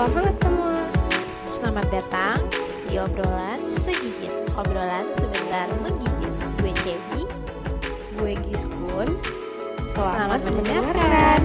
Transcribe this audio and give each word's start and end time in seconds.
Salam 0.00 0.16
hangat 0.16 0.36
semua. 0.40 0.80
Selamat 1.44 1.86
datang 1.92 2.40
di 2.88 2.96
obrolan 2.96 3.60
segigit. 3.68 4.32
Obrolan 4.56 5.12
sebentar 5.12 5.68
menggigit. 5.84 6.32
Gue 6.56 6.72
Cebi, 6.80 7.28
gue 8.16 8.32
Giskun. 8.48 9.20
Selamat, 9.92 10.40
mendengarkan. 10.40 11.40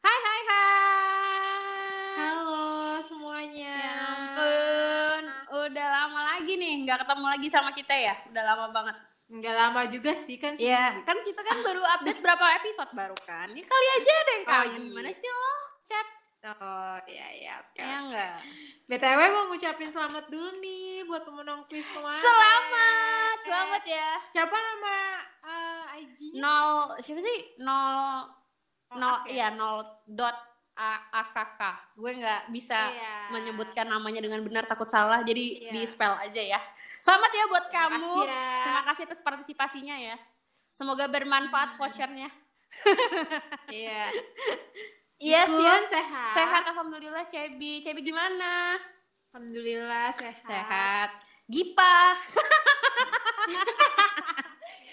Hai 0.00 0.16
hai 0.24 0.40
hai. 0.48 1.76
Halo 2.24 2.64
semuanya. 3.04 3.76
Ya 3.84 3.96
ampun, 4.16 5.22
udah 5.60 5.88
lama 5.92 6.20
lagi 6.24 6.56
nih 6.56 6.88
nggak 6.88 7.04
ketemu 7.04 7.26
lagi 7.36 7.48
sama 7.52 7.76
kita 7.76 7.92
ya. 7.92 8.16
Udah 8.32 8.40
lama 8.48 8.72
banget. 8.72 9.11
Nggak 9.32 9.54
lama 9.56 9.82
juga 9.88 10.12
sih 10.14 10.36
kan. 10.36 10.52
Ya, 10.54 11.00
kan 11.00 11.16
kita 11.18 11.40
kan 11.40 11.56
baru 11.58 11.80
update 11.80 12.20
berapa 12.20 12.46
episode 12.60 12.92
baru 12.92 13.16
kan. 13.18 13.48
Ya 13.48 13.64
kali 13.64 13.86
aja 13.90 14.10
ada 14.12 14.30
yang 14.30 14.44
Oh, 14.44 14.50
kangen. 14.52 14.68
iya. 14.68 14.86
Gimana 14.86 15.10
sih 15.10 15.26
lo, 15.26 15.52
Cep? 15.82 16.08
Oh 16.44 16.96
iya 17.06 17.26
iya. 17.32 17.52
oke. 17.58 17.80
Ya 17.80 17.96
enggak. 17.98 18.36
BTW 18.84 19.20
mau 19.30 19.44
ngucapin 19.46 19.88
selamat 19.88 20.26
dulu 20.26 20.50
nih 20.58 21.06
buat 21.06 21.22
pemenang 21.22 21.64
kuis 21.64 21.86
kemarin. 21.86 22.18
Selamat, 22.18 23.36
selamat 23.40 23.82
ya. 23.86 24.10
Siapa 24.32 24.52
nama 24.52 24.96
eh, 25.42 26.02
IG? 26.02 26.18
Nol, 26.36 26.70
siapa 26.98 27.20
sih? 27.20 27.38
Nol, 27.58 28.26
Oh, 28.90 28.98
nol, 28.98 29.16
oke. 29.18 29.30
iya 29.30 29.48
nol 29.50 29.80
dot 30.04 30.36
A- 30.74 31.04
AKK. 31.14 31.60
Gue 31.94 32.12
nggak 32.14 32.50
bisa 32.50 32.90
Iya. 32.90 33.30
menyebutkan 33.30 33.86
namanya 33.86 34.20
dengan 34.20 34.40
benar 34.40 34.64
takut 34.64 34.84
salah, 34.86 35.22
jadi 35.22 35.40
Iya. 35.62 35.72
di 35.72 35.80
spell 35.82 36.12
aja 36.14 36.42
ya. 36.42 36.60
Selamat 37.02 37.30
ya 37.34 37.44
buat 37.50 37.66
Terima 37.66 37.82
kamu. 37.90 37.98
kasih, 37.98 38.30
Ra. 38.30 38.46
Terima 38.62 38.82
kasih 38.86 39.02
atas 39.10 39.20
partisipasinya 39.20 39.96
ya. 39.98 40.16
Semoga 40.70 41.10
bermanfaat 41.10 41.74
vouchernya. 41.76 42.30
Iya. 43.68 44.08
Yes, 45.20 45.50
Ikun, 45.50 45.60
yes. 45.60 45.84
sehat. 45.92 46.30
Sehat 46.32 46.62
alhamdulillah 46.66 47.24
Cebi. 47.28 47.84
Cebi 47.84 48.00
gimana? 48.00 48.74
Alhamdulillah 49.30 50.08
sehat. 50.14 50.46
Sehat. 50.46 51.10
Gipa. 51.46 52.16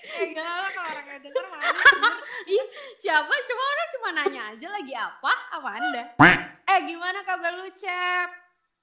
Eh 0.09 0.25
gak 0.33 0.43
apa 0.43 0.67
kalau 0.73 0.89
orang 0.91 1.05
yang 1.07 1.21
denger 1.23 1.45
malu. 1.47 1.71
Ih, 2.57 2.65
siapa? 2.97 3.33
Cuma 3.47 3.63
orang 3.63 3.87
cuma 3.89 4.09
nanya 4.11 4.41
aja 4.51 4.67
lagi 4.67 4.93
apa? 4.97 5.33
Apa 5.55 5.69
Anda? 5.79 6.03
Eh, 6.67 6.79
gimana 6.83 7.23
kabar 7.23 7.55
lu, 7.55 7.69
Cep? 7.71 8.29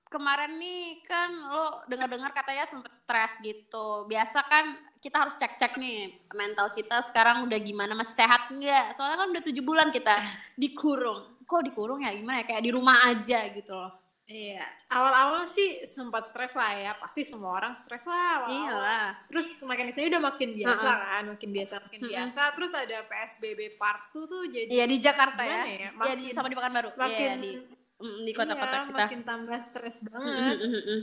Kemarin 0.06 0.54
nih 0.62 1.02
kan 1.02 1.34
lo 1.50 1.82
dengar-dengar 1.90 2.30
katanya 2.30 2.62
sempet 2.62 2.94
stres 2.94 3.42
gitu. 3.42 4.06
Biasa 4.06 4.46
kan 4.46 4.78
kita 5.02 5.26
harus 5.26 5.34
cek-cek 5.34 5.74
nih 5.82 6.14
mental 6.30 6.70
kita 6.70 7.02
sekarang 7.02 7.42
udah 7.42 7.58
gimana 7.58 7.92
masih 7.98 8.14
sehat 8.22 8.46
nggak? 8.54 8.94
Soalnya 8.94 9.18
kan 9.18 9.28
udah 9.34 9.42
tujuh 9.42 9.64
bulan 9.66 9.90
kita 9.90 10.14
dikurung. 10.62 11.42
Kok 11.42 11.62
dikurung 11.66 12.06
ya 12.06 12.14
gimana 12.14 12.42
ya? 12.42 12.54
Kayak 12.54 12.62
di 12.62 12.70
rumah 12.70 13.02
aja 13.10 13.50
gitu 13.50 13.74
loh. 13.74 13.92
Iya. 14.27 14.66
Awal-awal 14.90 15.46
sih 15.46 15.86
sempat 15.86 16.27
stres 16.27 16.50
lah 16.58 16.74
ya. 16.74 16.90
Pasti 16.98 17.22
semua 17.22 17.54
orang 17.62 17.78
stres 17.78 18.02
lah 18.10 18.42
awal-awal. 18.42 18.58
Iyalah. 18.58 19.06
Terus 19.30 19.46
makin 19.62 19.86
ke 19.86 19.92
sini 19.94 20.10
udah 20.10 20.22
makin 20.22 20.50
biasa 20.54 20.82
Heeh. 20.82 20.98
kan, 21.06 21.22
makin 21.30 21.50
biasa, 21.54 21.74
makin 21.82 21.98
Mm-mm. 22.02 22.10
biasa. 22.10 22.42
Terus 22.58 22.72
ada 22.74 22.98
PSBB 23.06 23.60
part 23.78 24.10
2 24.10 24.27
tuh 24.27 24.42
jadi 24.50 24.66
Iya 24.66 24.84
di 24.90 24.96
Jakarta 24.98 25.42
ya. 25.46 25.62
Ya? 25.66 25.90
Iya 25.94 26.14
di 26.18 26.27
sama 26.34 26.50
di 26.50 26.58
Pekanbaru. 26.58 26.90
Iya 26.90 26.98
makin 26.98 27.30
di 27.38 27.52
mm, 27.98 28.19
di 28.22 28.33
kota-kota 28.33 28.72
iya, 28.72 28.84
kita. 28.84 28.97
makin 29.00 29.20
tambah 29.22 29.58
stres 29.58 29.97
Mm, 29.98 30.06
banget. 30.06 30.56
mm, 30.56 30.66
mm, 30.66 30.83
mm. 30.83 31.00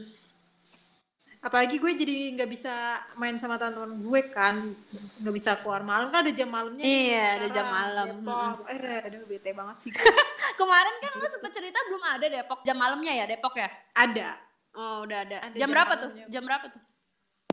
Apalagi 1.39 1.75
gue 1.75 1.91
jadi 1.93 2.15
nggak 2.33 2.47
bisa 2.47 3.03
main 3.13 3.35
sama 3.35 3.57
teman-teman 3.57 3.99
gue 3.99 4.21
kan, 4.31 4.73
nggak 5.19 5.33
bisa 5.33 5.59
keluar 5.59 5.81
malam 5.81 6.07
kan 6.07 6.23
ada 6.23 6.31
jam 6.31 6.47
malamnya. 6.47 6.81
Iya, 6.81 7.19
ada 7.19 7.35
sekarang, 7.43 7.51
jam 7.51 7.65
malam. 7.67 8.05
Depok. 8.15 8.55
Eh, 8.71 8.99
aduh 9.03 9.21
bete 9.25 9.51
banget 9.51 9.75
sih. 9.81 9.91
Kemarin 10.55 10.93
kan 10.97 11.11
lu 11.13 11.25
sempet 11.27 11.51
cerita 11.51 11.77
belum 11.83 12.01
ada 12.01 12.25
Depok 12.25 12.61
jam 12.61 12.75
malamnya 12.75 13.13
ya 13.13 13.25
Depok 13.25 13.53
ya? 13.53 13.69
ada 13.91 14.39
Oh 14.73 15.03
udah 15.03 15.19
ada. 15.21 15.37
Ada 15.43 15.51
jam, 15.51 15.59
jam 15.59 15.69
berapa 15.69 15.93
tuh? 15.93 16.09
malamnya. 16.09 16.25
Jam 16.31 16.43
berapa 16.43 16.67
tuh? 16.67 16.81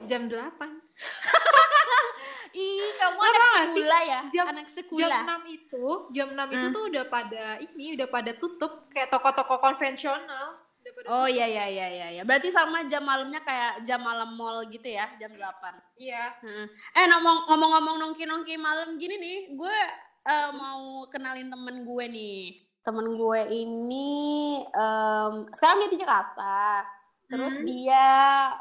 jam 0.00 0.24
8 0.24 0.32
Ih 2.50 2.90
kamu 2.98 3.16
Lo 3.16 3.28
anak 3.30 3.68
sekolah 3.70 4.02
ya? 4.02 4.20
jam 4.26 4.46
anak 4.50 4.66
jam 4.66 4.76
sekolah. 4.82 5.20
6 5.22 5.56
itu, 5.56 5.86
jam 6.10 6.28
6 6.32 6.48
itu 6.50 6.66
Hmm. 6.66 6.74
tuh 6.74 6.82
udah 6.90 7.04
pada 7.06 7.44
ini, 7.58 7.94
udah 7.94 8.08
pada 8.08 8.32
tutup 8.34 8.72
kayak 8.88 9.08
toko-toko 9.08 9.58
konvensional. 9.58 10.58
Oh 11.06 11.24
iya 11.24 11.46
iya 11.46 11.64
iya 11.70 11.86
iya. 11.86 12.06
iya. 12.18 12.22
Berarti 12.24 12.50
sama 12.50 12.82
jam 12.84 13.04
malamnya 13.04 13.38
kayak 13.40 13.84
jam 13.84 14.00
malam 14.00 14.34
mall 14.34 14.64
gitu 14.66 14.84
ya, 14.84 15.06
jam 15.16 15.30
8. 15.30 15.76
Iya. 15.94 16.34
Heeh. 16.42 16.66
Eh 16.92 17.04
ngomong 17.06 17.46
ngomong-ngomong 17.46 17.96
nongki-nongki 18.00 18.58
malam 18.58 18.98
gini 18.98 19.16
nih, 19.16 19.38
gue 19.54 19.78
eh, 20.22 20.50
mau 20.50 21.06
kenalin 21.06 21.46
temen 21.46 21.84
gue 21.84 22.04
nih. 22.10 22.42
Temen 22.80 23.12
gue 23.12 23.40
ini 23.52 24.10
em, 24.64 25.32
sekarang 25.52 25.84
dia 25.84 25.90
di 25.92 26.00
Jakarta. 26.00 26.80
Terus 27.30 27.54
Hmm. 27.54 27.64
dia 27.64 28.06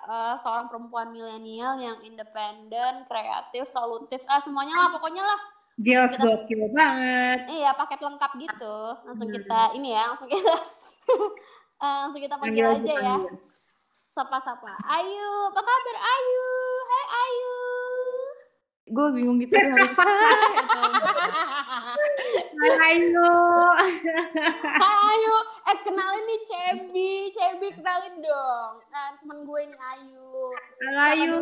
eh, 0.05 0.35
seorang 0.37 0.69
perempuan 0.69 1.09
milenial 1.09 1.73
yang 1.75 1.97
independen, 2.01 3.03
kreatif, 3.03 3.65
solutif, 3.65 4.21
ah 4.25 4.37
semuanya 4.37 4.77
lah 4.77 4.89
pokoknya 4.91 5.21
lah. 5.21 5.41
Kita- 6.07 6.21
gokil 6.21 6.69
banget. 6.69 7.49
Iya 7.49 7.71
paket 7.73 7.99
lengkap 7.99 8.31
gitu. 8.37 8.77
Langsung 9.03 9.27
Hmm. 9.27 9.35
kita 9.35 9.61
ini 9.73 9.89
ya, 9.89 10.03
langsung 10.05 10.27
kita 10.27 10.53
eh, 11.81 11.97
langsung 11.99 12.21
kita 12.21 12.35
panggil 12.35 12.65
aja 12.69 12.93
ya. 12.95 13.15
Sapa-sapa. 14.09 14.75
Ayu, 14.85 15.29
apa 15.47 15.61
kabar 15.61 15.97
Ayu? 15.97 16.49
Hai 16.83 17.05
Ayu. 17.23 17.58
Gue 18.89 19.07
bingung 19.13 19.37
gitu 19.37 19.53
harus 19.53 19.93
Ayo. 22.59 23.31
Ayu, 24.83 25.35
eh 25.63 25.77
kenalin 25.87 26.23
nih 26.27 26.41
Cebi, 26.43 27.11
Cebi 27.31 27.67
kenalin 27.71 28.19
dong. 28.19 28.73
Nah 28.91 29.15
temen 29.21 29.47
gue 29.47 29.59
ini 29.63 29.77
Ayu. 29.77 30.31
Ayo. 30.99 31.37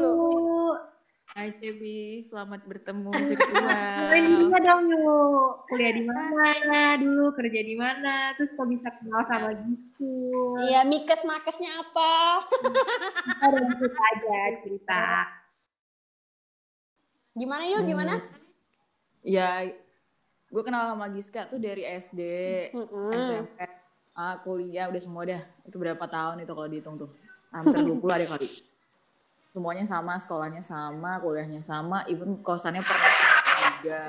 Hai 1.38 1.54
Cebi, 1.62 2.26
selamat 2.26 2.66
bertemu 2.66 3.14
Kenalin 3.14 4.26
virtual 4.26 4.42
juga 4.42 4.58
dong 4.58 4.84
yuk. 4.90 5.50
Kuliah 5.70 5.94
di 5.94 6.04
mana 6.06 6.82
dulu, 6.98 7.30
kerja 7.38 7.62
di 7.62 7.76
mana, 7.78 8.34
terus 8.34 8.58
kok 8.58 8.66
bisa 8.66 8.90
kenal 8.90 9.22
sama 9.30 9.54
gitu. 9.54 10.14
Iya, 10.66 10.82
mikes 10.90 11.22
makesnya 11.30 11.78
apa? 11.78 12.42
Ada 13.46 13.60
cerita 13.70 14.02
aja 14.02 14.38
cerita. 14.66 15.04
Gimana 17.38 17.64
yuk, 17.70 17.86
gimana? 17.86 18.14
Ya, 19.22 19.70
gue 20.50 20.64
kenal 20.66 20.90
sama 20.90 21.06
Giska 21.14 21.46
tuh 21.46 21.62
dari 21.62 21.86
SD, 21.86 22.22
Mm-mm. 22.74 23.14
SMP, 23.14 23.60
ah, 24.18 24.42
kuliah, 24.42 24.90
udah 24.90 25.02
semua 25.04 25.22
dah 25.28 25.44
Itu 25.68 25.78
berapa 25.78 26.02
tahun 26.02 26.42
itu 26.42 26.52
kalau 26.56 26.70
dihitung 26.72 26.96
tuh 26.98 27.10
Hampir 27.54 27.78
20 27.86 28.02
ada 28.10 28.26
kali 28.26 28.50
Semuanya 29.54 29.86
sama, 29.86 30.18
sekolahnya 30.18 30.64
sama, 30.66 31.22
kuliahnya 31.22 31.62
sama 31.68 32.08
Even 32.10 32.42
kosannya 32.42 32.82
pernah 32.82 33.12
sama 33.12 33.38
juga 33.78 34.04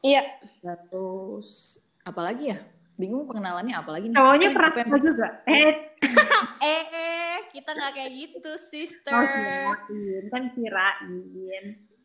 Iya. 0.00 0.22
Terus, 0.64 1.76
apalagi 2.00 2.56
ya? 2.56 2.58
Bingung 2.96 3.28
pengenalannya 3.28 3.76
apalagi 3.76 4.08
nih 4.08 4.16
Cowoknya 4.16 4.48
Siapa 4.48 4.72
pernah 4.72 4.84
sama 4.88 4.98
juga. 5.04 5.26
Eh, 5.44 5.72
Eh, 6.64 6.82
eh, 6.96 7.36
kita 7.52 7.76
nggak 7.76 7.92
kayak 7.92 8.12
gitu, 8.16 8.52
sister. 8.56 9.12
oh 9.12 9.76
kirain, 9.84 10.24
kan 10.32 10.42
kirain. 10.56 11.12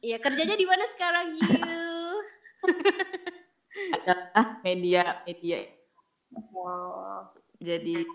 Iya, 0.01 0.17
kerjanya 0.17 0.57
di 0.57 0.66
mana 0.66 0.85
sekarang 0.89 1.38
yuk? 1.38 2.19
adalah 3.91 4.47
media 4.66 5.22
media 5.25 5.57
Oh, 6.31 7.28
jadi 7.59 8.07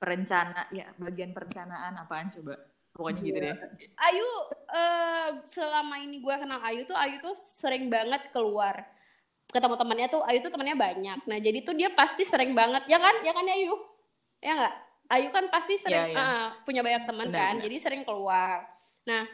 perencana 0.00 0.66
ya 0.74 0.90
bagian 0.98 1.30
perencanaan 1.30 1.94
apaan 2.02 2.26
coba 2.32 2.58
pokoknya 2.90 3.20
gitu 3.22 3.38
deh 3.46 3.56
Ayu, 4.10 4.28
eh, 4.74 5.28
selama 5.46 6.02
ini 6.02 6.18
gue 6.18 6.34
kenal 6.34 6.58
Ayu 6.66 6.82
tuh, 6.88 6.98
Ayu 6.98 7.22
tuh 7.22 7.36
sering 7.38 7.86
banget 7.86 8.32
keluar 8.34 8.82
ketemu 9.50 9.74
temannya 9.78 10.08
tuh, 10.10 10.22
Ayu 10.26 10.38
tuh 10.42 10.50
temannya 10.50 10.78
banyak. 10.78 11.18
Nah 11.26 11.38
jadi 11.42 11.58
tuh 11.62 11.74
dia 11.78 11.90
pasti 11.94 12.22
sering 12.26 12.54
banget, 12.54 12.86
ya 12.90 12.98
kan? 13.02 13.14
Ya 13.22 13.30
kan 13.34 13.44
ya 13.46 13.54
Ayu? 13.54 13.74
Ya 14.42 14.52
nggak? 14.58 14.74
Ayu 15.10 15.28
kan 15.34 15.44
pasti 15.50 15.74
sering 15.78 16.10
Iya, 16.10 16.14
iya. 16.14 16.22
ah, 16.22 16.46
punya 16.62 16.86
banyak 16.86 17.02
teman 17.06 17.28
kan, 17.34 17.54
benar. 17.58 17.64
jadi 17.66 17.76
sering 17.82 18.02
keluar. 18.06 18.66
Nah 19.06 19.26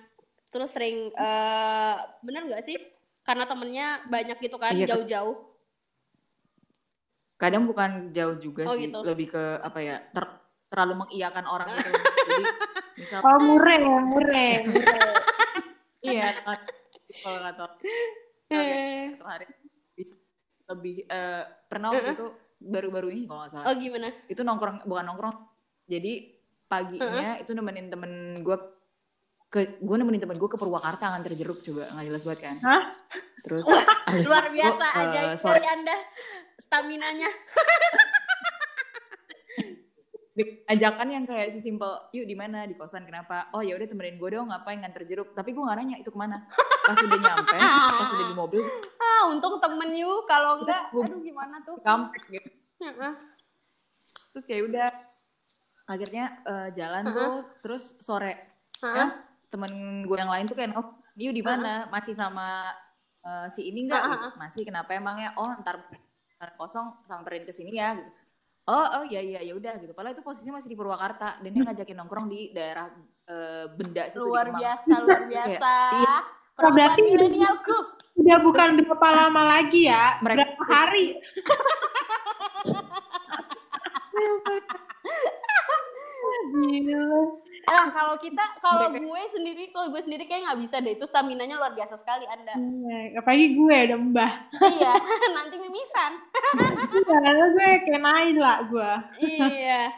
terus 0.56 0.72
sering, 0.72 1.12
eh 1.12 1.94
bener 2.24 2.48
nggak 2.48 2.64
sih? 2.64 2.80
Karena 3.20 3.44
temennya 3.44 4.00
banyak 4.08 4.40
gitu 4.40 4.56
kan, 4.56 4.72
Iya, 4.72 4.96
jauh-jauh. 4.96 5.36
kadang 7.36 7.68
bukan 7.68 8.16
jauh 8.16 8.40
juga 8.40 8.64
Oh, 8.64 8.72
sih 8.72 8.88
gitu. 8.88 9.04
lebih 9.04 9.28
ke 9.36 9.60
apa 9.60 9.78
ya 9.84 10.00
ter- 10.08 10.40
terlalu 10.72 11.04
mengiyakan 11.04 11.44
orang 11.44 11.68
gitu 11.76 11.92
jadi 12.32 12.44
misal 12.96 13.20
oh 13.20 13.38
mure 13.44 13.76
ya, 13.76 13.98
mure, 14.00 14.48
iya 16.00 16.28
kalau 17.20 17.38
kata 17.44 17.64
satu 18.48 19.24
hari 19.28 19.46
bisa 19.92 20.16
lebih 20.66 21.04
eh, 21.06 21.44
pernah 21.68 21.92
waktu 21.92 22.16
itu 22.16 22.26
baru-baru 22.56 23.08
ini 23.12 23.22
kalau 23.28 23.44
nggak 23.44 23.52
salah 23.52 23.66
oh 23.68 23.74
gimana? 23.76 24.08
itu 24.32 24.40
nongkrong 24.40 24.88
bukan 24.88 25.04
nongkrong 25.04 25.36
jadi 25.86 26.12
paginya 26.66 27.36
itu 27.38 27.52
nemenin 27.52 27.92
temen 27.92 28.40
gue 28.40 28.56
ke 29.56 29.80
gue 29.80 29.96
nemenin 29.96 30.20
temen 30.20 30.36
gue 30.36 30.44
ke 30.44 30.54
Purwakarta 30.54 31.08
nganter 31.08 31.32
jeruk 31.32 31.64
coba 31.64 31.88
nggak 31.88 32.06
jelas 32.06 32.22
banget 32.22 32.40
kan. 32.44 32.56
Hah? 32.60 32.82
terus 33.40 33.64
Luar 34.26 34.50
biasa 34.50 34.84
Gua, 34.84 34.98
eh, 34.98 35.04
ajaib 35.06 35.30
sore- 35.32 35.56
sekali 35.56 35.66
Anda 35.66 35.96
stamina-nya. 36.60 37.30
ajakan 40.68 41.08
yang 41.08 41.24
kayak 41.24 41.48
sesimpel 41.48 41.88
yuk 42.12 42.28
di 42.28 42.36
mana? 42.36 42.68
Di 42.68 42.76
kosan 42.76 43.08
kenapa? 43.08 43.48
Oh 43.56 43.64
ya 43.64 43.72
udah 43.72 43.88
temenin 43.88 44.20
gue 44.20 44.28
dong 44.28 44.52
ngapain 44.52 44.76
nganter 44.76 45.08
jeruk? 45.08 45.32
Tapi 45.32 45.56
gue 45.56 45.62
nggak 45.62 45.78
nanya 45.80 45.96
itu 45.96 46.12
ke 46.12 46.18
mana? 46.18 46.44
Pas 46.84 46.92
udah 46.92 47.16
nyampe 47.16 47.56
pas 47.56 48.08
udah 48.12 48.26
di 48.28 48.36
mobil. 48.36 48.60
Ah, 49.00 49.32
untung 49.32 49.56
temen 49.56 49.96
you 49.96 50.12
kalau 50.28 50.60
enggak 50.60 50.92
aduh 50.92 51.16
gimana 51.18 51.56
tuh? 51.64 51.80
kampret 51.80 52.20
gitu 52.28 52.50
Heeh. 52.76 53.12
terus 54.28 54.44
kayak 54.44 54.68
udah 54.68 54.88
akhirnya 55.86 56.24
eh, 56.44 56.68
jalan 56.76 57.04
tuh 57.08 57.32
terus 57.64 57.96
sore 57.96 58.36
Heeh. 58.84 58.92
ya, 58.92 59.06
temen 59.46 59.72
gue 60.02 60.16
yang 60.16 60.28
lain 60.28 60.44
tuh 60.44 60.54
kayak 60.54 60.74
oh 60.74 60.86
yuk 61.14 61.32
di 61.32 61.40
mana 61.40 61.86
masih 61.88 62.12
sama 62.12 62.70
eh, 63.20 63.46
si 63.48 63.66
ini 63.66 63.86
enggak 63.86 64.02
Heeh. 64.02 64.30
masih 64.36 64.62
kenapa 64.62 64.92
emangnya 64.92 65.32
oh 65.36 65.50
ntar 65.58 65.86
ntar 66.36 66.50
kosong 66.54 67.00
samperin 67.02 67.42
ke 67.42 67.50
sini 67.50 67.74
ya 67.74 67.94
gitu 67.94 68.10
oh 68.66 68.86
oh 68.98 69.04
ya 69.06 69.18
ya 69.18 69.40
ya 69.40 69.54
udah 69.54 69.78
gitu 69.78 69.94
padahal 69.94 70.12
itu 70.12 70.20
posisinya 70.20 70.58
masih 70.58 70.68
di 70.68 70.76
Purwakarta 70.76 71.38
dan 71.38 71.50
dia 71.50 71.62
ngajakin 71.62 71.96
nongkrong 71.96 72.26
di 72.26 72.50
daerah 72.50 72.90
eh, 73.24 73.66
benda 73.70 74.06
situ 74.06 74.26
Luar 74.26 74.50
biasa, 74.50 74.92
luar 75.00 75.22
biasa. 75.32 75.72
iya. 75.96 76.16
Perempuan 76.56 76.72
berarti- 76.74 77.04
milenialku. 77.04 77.76
Udah 78.16 78.38
bukan 78.40 78.80
berapa 78.80 79.08
lama 79.12 79.42
lagi 79.44 79.86
ya, 79.86 80.16
Mereka- 80.24 80.56
berapa 80.56 80.64
hari. 80.66 81.06
Gila. 86.52 87.45
Nah, 87.66 87.90
kalau 87.90 88.14
kita, 88.16 88.42
kalau 88.58 88.94
gue 88.94 89.22
sendiri, 89.28 89.74
kalau 89.74 89.90
gue 89.90 89.98
sendiri 89.98 90.24
kayak 90.24 90.46
nggak 90.46 90.60
bisa 90.62 90.76
deh. 90.78 90.94
Itu 90.94 91.04
stamina-nya 91.04 91.58
luar 91.58 91.74
biasa 91.74 91.98
sekali 91.98 92.22
Anda. 92.22 92.54
Iya, 92.54 93.18
Apalagi 93.18 93.46
gue 93.52 93.76
udah 93.90 93.98
mbah. 93.98 94.32
iya, 94.70 94.92
nanti 95.36 95.56
mimisan. 95.58 96.12
Karena 97.02 97.44
gue 97.50 97.68
kayak 97.82 98.00
naik 98.00 98.36
lah 98.38 98.58
gue. 98.64 98.90
iya. 99.20 99.90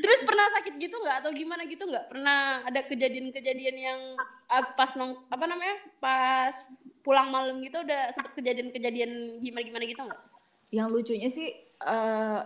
Terus 0.00 0.24
pernah 0.24 0.48
sakit 0.50 0.74
gitu 0.76 0.96
nggak 0.96 1.16
atau 1.20 1.30
gimana 1.30 1.62
gitu 1.64 1.84
nggak? 1.84 2.08
Pernah 2.08 2.64
ada 2.64 2.80
kejadian-kejadian 2.82 3.76
yang 3.76 4.00
ah, 4.48 4.64
pas 4.72 4.96
nong 4.96 5.28
apa 5.28 5.44
namanya? 5.44 5.76
Pas 6.00 6.56
pulang 7.00 7.28
malam 7.28 7.60
gitu 7.60 7.80
udah 7.80 8.10
sempet 8.10 8.32
kejadian-kejadian 8.34 9.38
gimana-gimana 9.38 9.84
gitu 9.84 10.02
nggak? 10.02 10.22
yang 10.70 10.86
lucunya 10.86 11.26
sih 11.26 11.50
eh 11.82 12.40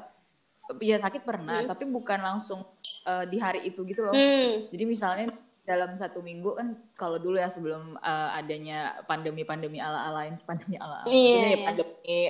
ya 0.81 0.97
sakit 0.97 1.23
pernah 1.23 1.61
Hmm. 1.61 1.69
tapi 1.69 1.85
bukan 1.85 2.25
langsung 2.25 2.65
eh, 3.05 3.25
di 3.29 3.39
hari 3.39 3.69
itu 3.69 3.85
gitu 3.85 4.05
loh 4.05 4.15
Hmm. 4.17 4.69
Jadi 4.73 4.85
misalnya 4.89 5.27
dalam 5.65 5.97
satu 5.97 6.21
minggu 6.21 6.61
kan 6.61 6.77
kalau 6.93 7.17
dulu 7.17 7.41
ya 7.41 7.49
sebelum 7.49 7.97
uh, 8.05 8.37
adanya 8.37 9.01
pandemi-pandemi 9.09 9.81
ala-alain 9.81 10.37
pandemi 10.49 10.77
ala-ala 10.77 11.09
maksudnya 11.09 11.41
ya 11.41 11.49
iya. 11.56 11.65
pandemi 11.65 12.21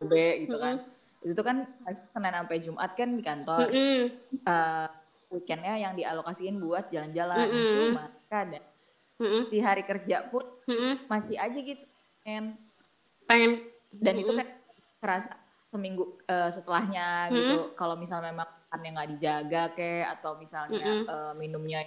B 0.00 0.12
gitu 0.48 0.56
kan. 0.56 0.80
Itu 1.20 1.42
kan 1.44 1.68
Senin 1.84 2.32
sampai 2.32 2.58
Jumat 2.64 2.96
kan 2.96 3.12
di 3.12 3.20
kantor. 3.20 3.68
Mm-mm. 3.68 4.02
Uh, 4.48 4.88
weekendnya 5.30 5.76
yang 5.76 5.94
dialokasiin 5.94 6.56
buat 6.56 6.88
jalan-jalan. 6.88 7.36
Mm-mm. 7.36 7.70
Cuma 7.70 8.04
kadang 8.26 8.64
Mm-mm. 9.20 9.52
di 9.52 9.58
hari 9.60 9.84
kerja 9.84 10.26
pun 10.32 10.42
Mm-mm. 10.64 11.04
masih 11.06 11.36
aja 11.36 11.58
gitu. 11.60 11.84
kan. 12.24 12.56
Pengen 13.28 13.60
Dan 13.92 14.24
itu 14.24 14.32
kan 14.32 14.48
kerasa 15.04 15.36
seminggu 15.68 16.16
uh, 16.32 16.48
setelahnya 16.48 17.28
gitu. 17.28 17.76
Kalau 17.76 17.94
misalnya 18.00 18.32
memang 18.32 18.48
makannya 18.70 18.90
nggak 18.94 19.10
dijaga 19.18 19.62
kayak 19.74 20.06
atau 20.14 20.38
misalnya 20.38 20.78
Mm-mm. 20.78 21.02
uh, 21.10 21.32
minumnya 21.34 21.82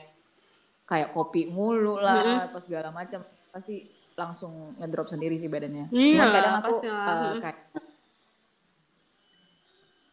kayak 0.83 1.15
kopi 1.15 1.47
mulu 1.47 1.95
lah 1.95 2.51
apa 2.51 2.59
segala 2.59 2.91
macam 2.91 3.23
pasti 3.55 3.87
langsung 4.19 4.75
ngedrop 4.75 5.07
sendiri 5.07 5.39
sih 5.39 5.47
badannya. 5.47 5.87
Iya, 5.95 6.11
Cuman 6.11 6.27
kadang 6.35 6.55
aku 6.59 6.73
uh, 6.83 7.33
kayak 7.39 7.57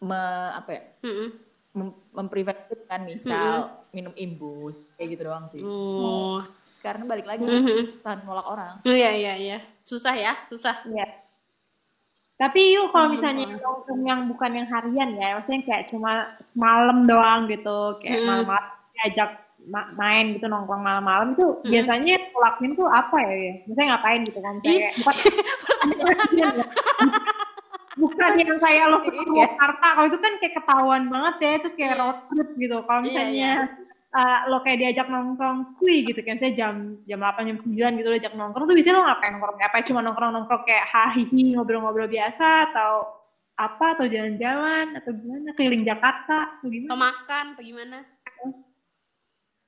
me, 0.00 0.20
apa 0.54 0.70
ya 0.70 0.82
Mm-mm. 1.02 1.28
mem- 1.74 1.98
mempreventifkan 2.14 3.00
misal 3.02 3.82
minum 3.90 4.14
imbus 4.14 4.78
kayak 4.94 5.18
gitu 5.18 5.22
doang 5.26 5.50
sih. 5.50 5.58
Oh. 5.60 6.38
Karena 6.80 7.02
balik 7.04 7.26
lagi 7.26 7.44
Mhm. 7.44 8.00
tahan 8.00 8.22
nolak 8.24 8.46
orang. 8.46 8.74
Iya 8.86 9.10
iya 9.12 9.34
iya. 9.36 9.58
Susah 9.82 10.14
ya, 10.14 10.38
susah. 10.46 10.86
Iya. 10.86 11.18
Tapi 12.40 12.72
yuk 12.72 12.88
kalau 12.88 13.12
Hmm, 13.12 13.20
misalnya 13.20 13.44
nongkrong 13.52 14.00
yang 14.00 14.20
bukan 14.24 14.50
yang 14.56 14.66
harian 14.66 15.10
ya, 15.12 15.36
maksudnya 15.36 15.60
kayak 15.60 15.92
cuma 15.92 16.12
malam 16.56 17.04
doang 17.04 17.44
gitu, 17.52 18.00
kayak 18.00 18.16
Hmm. 18.16 18.26
malam-malam 18.26 18.66
diajak 18.96 19.30
ma- 19.68 19.92
main 19.92 20.32
gitu 20.32 20.48
nongkrong 20.48 20.80
malam-malam 20.80 21.36
itu 21.36 21.44
Hmm. 21.44 21.68
biasanya 21.68 22.16
ngelakuin 22.32 22.72
tuh 22.72 22.88
apa 22.88 23.16
ya? 23.20 23.32
ya? 23.36 23.52
Maksudnya 23.68 23.86
ngapain 23.92 24.20
gitu 24.24 24.40
kan? 24.40 24.54
Kayak 24.64 24.92
bukan, 24.96 25.14
bukan 28.00 28.30
yang 28.40 28.56
kayak 28.56 28.84
lo 28.88 28.98
ke 29.04 29.10
Iya. 29.12 29.20
Purwakarta, 29.20 29.86
kalau 29.92 30.06
itu 30.08 30.18
kan 30.18 30.32
kayak 30.40 30.54
ketahuan 30.56 31.02
banget 31.12 31.34
ya, 31.44 31.50
itu 31.60 31.68
kayak 31.76 31.92
Iya. 31.92 32.00
road 32.00 32.18
trip 32.32 32.48
gitu. 32.56 32.76
Kalau 32.88 33.00
Iya, 33.00 33.04
misalnya 33.04 33.50
uh, 34.10 34.38
lo 34.50 34.62
kayak 34.62 34.78
diajak 34.82 35.06
nongkrong 35.06 35.78
kui 35.78 36.02
gitu 36.06 36.20
kan, 36.22 36.36
saya 36.38 36.52
jam 36.54 36.98
jam 37.06 37.18
8 37.22 37.48
jam 37.48 37.58
9 37.58 37.98
gitu 37.98 38.08
lo 38.10 38.16
ajak 38.16 38.34
nongkrong 38.34 38.66
tuh 38.66 38.76
biasanya 38.76 38.96
lo 38.98 39.04
ngapain 39.06 39.32
nongkrong? 39.34 39.56
Apa 39.60 39.76
cuma 39.86 40.00
nongkrong-nongkrong 40.02 40.62
kayak 40.66 40.86
hahihi 40.90 41.54
ngobrol-ngobrol 41.54 42.10
biasa 42.10 42.70
atau 42.70 42.92
apa 43.60 43.92
atau 43.92 44.08
jalan-jalan 44.08 44.96
atau 44.96 45.12
gimana 45.12 45.52
keliling 45.52 45.84
Jakarta 45.84 46.58
atau 46.58 46.66
Atau 46.66 46.72
gimana? 46.72 46.96
makan 46.96 47.44
apa 47.54 47.60
gimana? 47.60 47.98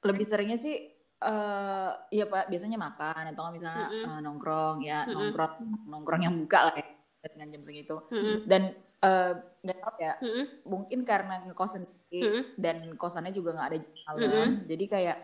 Lebih 0.03 0.25
seringnya 0.27 0.59
sih 0.59 0.77
eh 1.23 1.91
iya 2.11 2.27
pak 2.27 2.51
biasanya 2.51 2.75
makan 2.83 3.31
atau 3.31 3.47
nggak 3.47 3.55
misalnya 3.55 3.87
Mm-mm. 3.95 4.11
eh, 4.11 4.21
nongkrong 4.27 4.77
ya 4.83 5.07
Mm-mm. 5.07 5.15
nongkrong 5.15 5.55
nongkrong 5.87 6.23
yang 6.27 6.35
buka 6.35 6.59
lah 6.67 6.75
ya 6.75 6.87
dengan 7.31 7.55
jam 7.55 7.63
segitu 7.63 7.97
Mm-mm. 8.11 8.43
dan 8.51 8.75
eh, 9.03 9.33
nggak 9.63 9.79
tahu 9.79 9.95
ya 9.99 10.15
Mm-mm. 10.19 10.45
mungkin 10.65 10.99
karena 11.03 11.35
ngekos 11.45 11.71
sendiri 11.75 12.21
Mm-mm. 12.23 12.43
dan 12.59 12.77
kosannya 12.95 13.31
juga 13.31 13.55
nggak 13.55 13.69
ada 13.69 13.79
jam 13.79 13.93
malam 14.07 14.21
Mm-mm. 14.23 14.49
jadi 14.67 14.85
kayak 14.89 15.19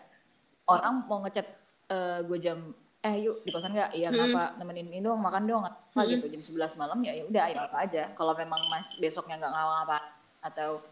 orang 0.66 0.94
mau 1.06 1.18
ngechat 1.22 1.46
eh, 1.88 2.18
gue 2.22 2.38
jam 2.38 2.58
eh 2.98 3.14
yuk 3.22 3.46
di 3.46 3.50
kosan 3.54 3.70
nggak 3.70 3.94
iya 3.94 4.10
kenapa 4.10 4.58
nemenin 4.58 4.90
ini 4.90 4.98
dong 4.98 5.22
makan 5.22 5.46
dong 5.46 5.62
apa 5.62 5.78
Mm-mm. 5.94 6.18
gitu 6.18 6.26
jam 6.28 6.42
11 6.42 6.74
malam 6.74 6.98
ya 7.00 7.12
ya 7.14 7.24
udah 7.24 7.42
ayo 7.46 7.58
apa 7.62 7.76
aja 7.86 8.02
kalau 8.14 8.34
memang 8.34 8.58
mas 8.68 8.98
besoknya 8.98 9.38
nggak 9.38 9.52
ngapa 9.54 9.98
atau 10.42 10.82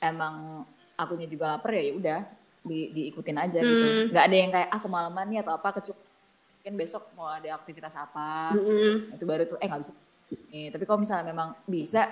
emang 0.00 0.64
akunya 0.96 1.28
juga 1.28 1.56
lapar 1.56 1.76
ya 1.76 1.82
ya 1.84 1.92
udah 1.96 2.20
di, 2.60 2.92
diikutin 2.92 3.36
aja 3.40 3.60
gitu 3.60 3.84
Mm. 3.84 4.04
nggak 4.12 4.24
ada 4.24 4.36
yang 4.36 4.50
kayak 4.52 4.68
ah 4.68 4.80
kemalaman 4.80 5.24
nih 5.28 5.40
atau 5.40 5.52
apa 5.56 5.68
kecuali 5.80 6.00
mungkin 6.60 6.74
besok 6.76 7.08
mau 7.16 7.28
ada 7.28 7.48
aktivitas 7.56 7.96
apa 7.96 8.52
Mm-mm. 8.52 9.16
itu 9.16 9.24
baru 9.24 9.44
tuh 9.44 9.56
eh 9.60 9.68
nggak 9.68 9.80
bisa 9.80 9.92
nih 10.52 10.68
tapi 10.68 10.84
kalau 10.84 11.00
misalnya 11.00 11.24
memang 11.28 11.56
bisa 11.64 12.08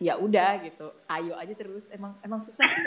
ya 0.00 0.16
udah 0.16 0.64
gitu 0.64 0.88
ayo 1.06 1.36
aja 1.36 1.52
terus 1.52 1.84
emang 1.88 2.16
emang 2.20 2.40
susah 2.40 2.64
sih 2.64 2.84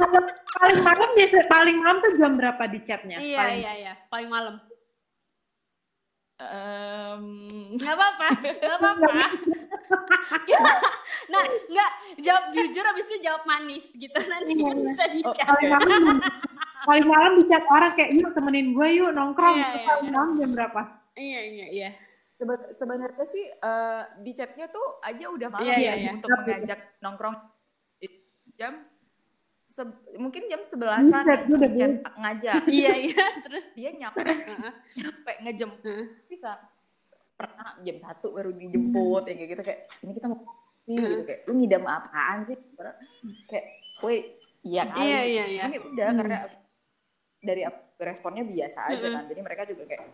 paling 0.56 0.80
malam 0.80 1.10
biasa 1.12 1.44
paling 1.44 1.76
malam 1.76 1.98
tuh 1.98 2.12
jam 2.14 2.32
berapa 2.32 2.62
di 2.64 2.78
chatnya? 2.80 3.16
Iya 3.16 3.36
Paling- 3.36 3.60
iya 3.60 3.72
iya. 3.76 3.92
Paling 4.06 4.28
malam. 4.28 4.54
Em, 6.40 7.24
Nggak 7.76 7.92
apa-apa, 7.92 8.28
nggak 8.40 8.76
apa-apa. 8.78 9.08
nah, 11.32 11.42
nggak 11.44 11.90
jawab 12.18 12.44
jujur 12.50 12.84
abis 12.86 13.06
itu 13.08 13.18
jawab 13.20 13.42
manis 13.44 13.92
gitu 13.92 14.16
nanti 14.16 14.52
Iya, 14.54 14.64
iya. 14.64 14.80
bisa 14.80 15.04
Oh, 15.04 15.12
dikat. 15.12 15.44
paling 15.44 15.68
malam 15.68 16.16
paling 16.80 17.06
malam 17.06 17.32
di 17.36 17.44
chat 17.44 17.64
orang 17.66 17.92
kayak 17.92 18.10
yuk 18.14 18.32
temenin 18.32 18.72
gue 18.72 18.88
yuk 18.94 19.10
nongkrong 19.10 19.52
Iya, 19.52 19.64
gitu 19.66 19.76
iya, 19.76 19.84
paling 19.84 20.00
iya. 20.02 20.14
malam 20.14 20.30
jam 20.34 20.50
berapa? 20.50 20.80
Iya 21.12 21.40
iya 21.44 21.66
iya. 21.68 21.90
Seben- 22.40 22.72
sebenarnya 22.72 23.26
sih 23.28 23.44
eh, 23.44 24.02
di 24.18 24.32
chatnya 24.32 24.64
tuh 24.66 24.96
aja 24.98 25.28
udah 25.28 25.48
malam 25.50 25.68
Iya, 25.68 25.76
ya 25.76 25.92
iya. 25.94 26.10
untuk 26.10 26.32
mengajak 26.32 26.80
nongkrong. 26.98 27.36
Jam 28.56 28.80
se- 29.62 29.84
mungkin 30.16 30.48
jam 30.48 30.60
sebelasan 30.60 31.20
di 31.44 31.52
udah 31.52 31.70
chat 31.70 31.92
ngajak. 32.16 32.62
Iya 32.80 32.92
iya. 32.96 33.24
Terus? 33.44 33.64
Dia 33.72 33.92
nyampe 33.92 34.24
Heeh. 34.24 34.72
nyampe 34.96 35.32
ngejem 35.44 35.70
bisa. 36.26 36.56
Pernah 37.36 37.76
jam 37.80 37.96
satu 37.96 38.32
baru 38.32 38.52
dijemput 38.52 39.24
ya 39.24 39.34
kayak 39.34 39.48
gitu 39.50 39.62
kayak 39.62 39.80
ini 40.00 40.12
kita 40.12 40.26
mau 40.26 40.40
sih 40.82 40.96
gitu. 40.96 41.22
Kayak 41.22 41.40
lu 41.44 41.52
ngidam 41.54 41.84
apaan 41.84 42.38
sih? 42.42 42.56
Kayak 43.44 43.64
woi 44.00 44.16
iya 44.60 44.82
kali. 44.86 45.00
Iya, 45.02 45.20
iya, 45.22 45.44
iya. 45.46 45.62
ini 45.68 45.78
udah 45.78 46.08
karena 46.10 46.36
dari 47.38 47.62
ap- 47.64 47.96
responnya 47.96 48.44
biasa 48.44 48.78
aja 48.88 49.06
kan. 49.10 49.24
Jadi 49.28 49.40
mereka 49.40 49.64
juga 49.64 49.84
kayak 49.84 50.08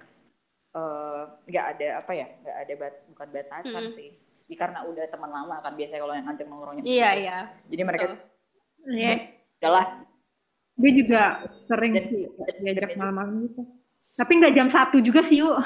eh, 0.77 1.21
nggak 1.47 1.67
ada 1.73 1.89
apa 1.99 2.13
ya 2.13 2.27
nggak 2.37 2.57
ada 2.59 2.73
bat, 2.77 2.95
bukan 3.09 3.29
batasan 3.31 3.85
Mm. 3.85 3.95
sih 3.95 4.11
Ya, 4.47 4.55
karena 4.57 4.79
udah 4.81 5.03
teman 5.07 5.27
lama 5.27 5.59
kan 5.59 5.75
biasanya 5.75 6.01
kalau 6.01 6.15
yang 6.15 6.23
ngajak 6.25 6.47
nongkrongnya 6.47 6.83
Iya 6.83 7.09
segitu. 7.09 7.19
iya. 7.21 7.39
jadi 7.67 7.83
mereka. 7.83 8.05
Iya. 8.87 9.13
udahlah 9.59 9.87
Gue 10.77 10.91
juga 10.93 11.23
sering 11.65 11.93
Dan- 11.93 12.07
sih 12.07 12.23
diajak 12.61 12.85
dan- 12.87 12.99
malam-malam 13.01 13.43
gitu. 13.43 13.65
Tapi 14.13 14.33
nggak 14.37 14.55
jam 14.55 14.69
satu 14.69 15.01
juga 15.01 15.19
sih 15.21 15.41
yuk. 15.41 15.57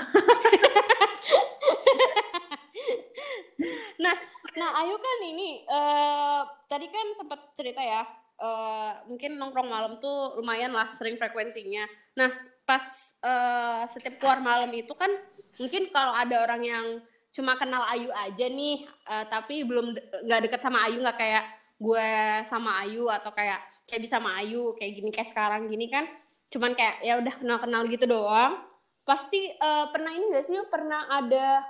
Nah, 4.01 4.17
nah 4.57 4.71
Ayu 4.79 4.97
kan 4.97 5.19
ini 5.23 5.61
eh 5.63 6.41
tadi 6.67 6.89
kan 6.89 7.07
sempat 7.13 7.53
cerita 7.53 7.79
ya 7.79 8.01
eh, 8.39 8.93
mungkin 9.05 9.37
nongkrong 9.37 9.69
malam 9.69 10.01
tuh 10.01 10.41
lumayan 10.41 10.73
lah 10.73 10.89
sering 10.91 11.21
frekuensinya. 11.21 11.85
Nah 12.17 12.31
pas 12.71 12.85
eh, 13.19 13.83
setiap 13.91 14.23
keluar 14.23 14.39
malam 14.39 14.71
itu 14.71 14.95
kan 14.95 15.11
mungkin 15.59 15.91
kalau 15.91 16.15
ada 16.15 16.47
orang 16.47 16.63
yang 16.63 16.87
cuma 17.35 17.59
kenal 17.59 17.83
Ayu 17.91 18.15
aja 18.15 18.47
nih, 18.47 18.87
eh, 18.87 19.25
tapi 19.27 19.67
belum 19.67 19.99
de- 19.99 20.07
nggak 20.23 20.47
deket 20.47 20.61
sama 20.63 20.87
Ayu 20.87 21.03
nggak 21.03 21.19
kayak 21.19 21.45
gue 21.83 22.11
sama 22.47 22.87
Ayu 22.87 23.11
atau 23.11 23.35
kayak 23.35 23.59
bisa 23.99 24.23
sama 24.23 24.39
Ayu 24.39 24.71
kayak 24.79 24.93
gini 25.03 25.11
kayak 25.11 25.31
sekarang 25.35 25.67
gini 25.67 25.91
kan, 25.91 26.07
cuman 26.47 26.79
kayak 26.79 27.03
ya 27.03 27.19
udah 27.19 27.35
kenal-kenal 27.35 27.83
gitu 27.91 28.07
doang. 28.07 28.63
Pasti 29.03 29.51
eh, 29.51 29.87
pernah 29.91 30.15
ini 30.15 30.31
gak 30.31 30.47
sih 30.47 30.55
pernah 30.71 31.11
ada 31.11 31.67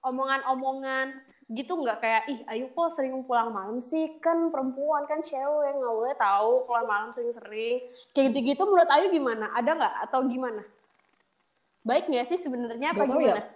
omongan-omongan 0.00 1.12
gitu 1.50 1.72
nggak 1.82 1.98
kayak 1.98 2.22
ih 2.30 2.40
Ayu 2.46 2.70
kok 2.70 2.94
sering 2.94 3.26
pulang 3.26 3.50
malam 3.50 3.82
sih? 3.82 4.22
Kan 4.22 4.54
perempuan 4.54 5.04
kan 5.10 5.18
cewek 5.18 5.74
nggak 5.74 5.94
boleh 5.98 6.14
tahu 6.14 6.64
pulang 6.70 6.86
malam 6.86 7.10
sering-sering. 7.10 7.90
Kayak 8.14 8.26
gitu-gitu 8.30 8.62
menurut 8.70 8.90
Ayu 8.94 9.10
gimana? 9.10 9.50
Ada 9.58 9.70
nggak? 9.74 9.94
Atau 10.06 10.30
gimana? 10.30 10.62
Baik 11.82 12.06
nggak 12.06 12.26
sih 12.30 12.38
sebenarnya? 12.38 12.94
Apa 12.94 13.02
tahu 13.02 13.18
gimana? 13.18 13.42
Ya. 13.42 13.46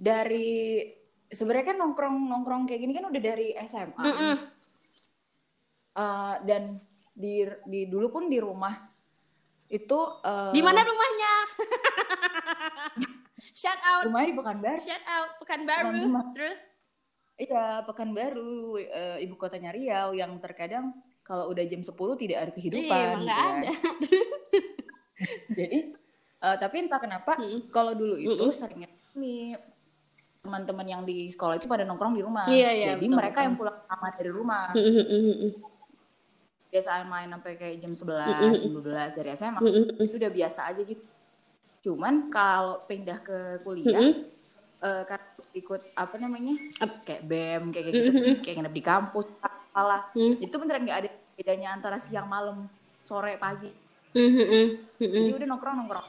Dari 0.00 0.50
sebenarnya 1.28 1.76
kan 1.76 1.76
nongkrong 1.76 2.16
nongkrong 2.32 2.64
kayak 2.64 2.80
gini 2.80 2.92
kan 2.96 3.04
udah 3.04 3.22
dari 3.22 3.52
SMA. 3.68 4.00
Mm-mm. 4.00 4.36
Eh, 5.90 6.34
dan 6.48 6.80
di 7.12 7.44
di 7.68 7.80
dulu 7.90 8.08
pun 8.08 8.24
di 8.30 8.40
rumah 8.40 8.72
itu 9.70 9.98
eh, 10.24 10.50
di 10.54 10.62
mana 10.64 10.80
rumahnya 10.82 11.32
shout 13.52 13.80
out 13.80 14.02
rumahnya 14.04 14.28
di 14.28 14.36
Pekanbaru. 14.36 14.78
shout 14.80 15.04
out 15.06 15.30
Pekanbaru 15.38 16.02
terus 16.32 16.60
Iya, 17.36 17.80
Pekanbaru, 17.82 18.76
eh, 18.76 19.24
ibu 19.24 19.32
kotanya 19.34 19.72
Riau 19.72 20.12
yang 20.12 20.36
terkadang 20.38 20.92
kalau 21.22 21.48
udah 21.48 21.64
jam 21.64 21.80
10 21.80 21.88
tidak 22.14 22.36
ada 22.38 22.52
kehidupan. 22.52 22.84
iya 22.84 23.16
gitu 23.16 23.32
kan. 23.32 23.54
ada 23.56 23.70
Jadi, 25.56 25.78
eh, 26.38 26.56
tapi 26.58 26.76
entah 26.78 27.00
kenapa 27.00 27.36
Mm-mm. 27.36 27.68
kalau 27.68 27.92
dulu 27.92 28.12
itu 28.14 28.36
Mm-mm. 28.36 28.52
seringnya 28.52 28.88
nih 29.12 29.56
teman-teman 30.40 30.84
yang 30.84 31.02
di 31.02 31.28
sekolah 31.28 31.56
itu 31.56 31.64
pada 31.64 31.84
nongkrong 31.84 32.12
di 32.12 32.20
rumah. 32.20 32.44
Iya, 32.44 32.70
iya, 32.72 32.86
Jadi 32.92 33.06
betul, 33.06 33.16
mereka 33.16 33.32
betul. 33.34 33.46
yang 33.46 33.54
pulang 33.56 33.76
lama 33.84 34.08
dari 34.12 34.30
rumah. 34.30 34.66
Mm-mm. 34.72 35.50
Biasaan 36.68 37.04
main 37.04 37.28
sampai 37.30 37.52
kayak 37.56 37.76
jam 37.78 37.92
11, 37.92 38.04
Mm-mm. 38.04 38.52
jam 38.54 38.72
12 38.84 39.16
dari 39.16 39.28
SMA. 39.32 39.60
Itu 39.98 40.14
udah 40.16 40.30
biasa 40.30 40.60
aja 40.68 40.80
gitu. 40.80 41.00
Cuman 41.80 42.28
kalau 42.28 42.84
pindah 42.84 43.18
ke 43.20 43.38
kuliah, 43.64 43.96
Mm-mm. 43.96 44.28
eh, 44.80 45.02
karena 45.04 45.26
ikut 45.50 45.80
apa 45.96 46.14
namanya 46.16 46.54
Ap- 46.78 47.02
kayak 47.02 47.22
bem 47.24 47.62
kayak 47.68 47.84
gitu 47.90 48.00
Mm-mm. 48.06 48.34
kayak 48.38 48.54
nginep 48.60 48.74
di 48.74 48.84
kampus 48.84 49.26
apalah 49.42 50.12
Mm. 50.14 50.38
itu 50.38 50.54
beneran 50.54 50.82
nggak 50.86 50.98
ada 51.02 51.08
bedanya 51.34 51.68
antara 51.74 51.98
siang 51.98 52.30
malam 52.30 52.70
sore 53.02 53.34
pagi 53.34 53.66
Mm-mm. 54.14 54.38
Mm-mm. 54.94 55.24
jadi 55.26 55.32
udah 55.42 55.48
nongkrong 55.50 55.76
nongkrong 55.82 56.06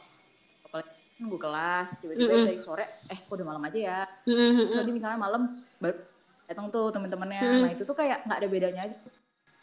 apalagi 0.62 0.92
nunggu 1.18 1.38
kelas 1.42 1.90
tiba-tiba 1.98 2.34
Mm-mm. 2.38 2.48
dari 2.48 2.60
sore 2.62 2.86
eh 3.10 3.18
kok 3.18 3.34
udah 3.34 3.48
malam 3.48 3.64
aja 3.66 3.80
ya 3.82 4.00
Mm-mm. 4.30 4.78
nanti 4.78 4.92
misalnya 4.94 5.18
malam 5.18 5.42
baru 5.82 5.98
datang 6.46 6.68
tuh 6.70 6.94
temen-temennya 6.94 7.42
Mm. 7.42 7.62
nah 7.66 7.70
itu 7.74 7.82
tuh 7.82 7.98
kayak 7.98 8.30
nggak 8.30 8.40
ada 8.46 8.48
bedanya 8.48 8.82
aja 8.86 8.98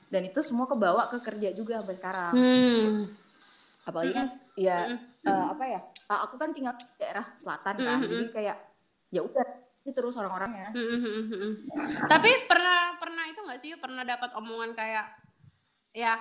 dan 0.09 0.23
itu 0.27 0.43
semua 0.43 0.67
kebawa 0.67 1.07
ke 1.07 1.23
kerja 1.23 1.55
juga 1.55 1.79
sampai 1.79 1.95
sekarang 1.95 2.33
Hmm. 2.35 3.13
apalagi 3.85 4.11
kan 4.11 4.27
ya 4.55 4.91
eh, 5.23 5.45
apa 5.55 5.65
ya 5.65 5.81
ah, 6.09 6.25
aku 6.25 6.41
kan 6.41 6.51
tinggal 6.57 6.75
di 6.77 6.85
daerah 6.97 7.25
selatan 7.37 7.77
kan 7.77 7.99
Mm-mm. 8.01 8.11
jadi 8.11 8.27
kayak 8.33 8.57
ya 9.13 9.21
udah 9.25 9.47
terus 9.89 10.21
orang-orangnya 10.21 10.69
Mm-mm. 10.77 11.65
Tapi 12.13 12.45
pernah 12.45 13.01
pernah 13.01 13.25
itu 13.25 13.41
nggak 13.41 13.61
sih 13.61 13.73
pernah 13.81 14.05
dapat 14.05 14.37
omongan 14.37 14.77
kayak 14.77 15.17
ya 15.97 16.21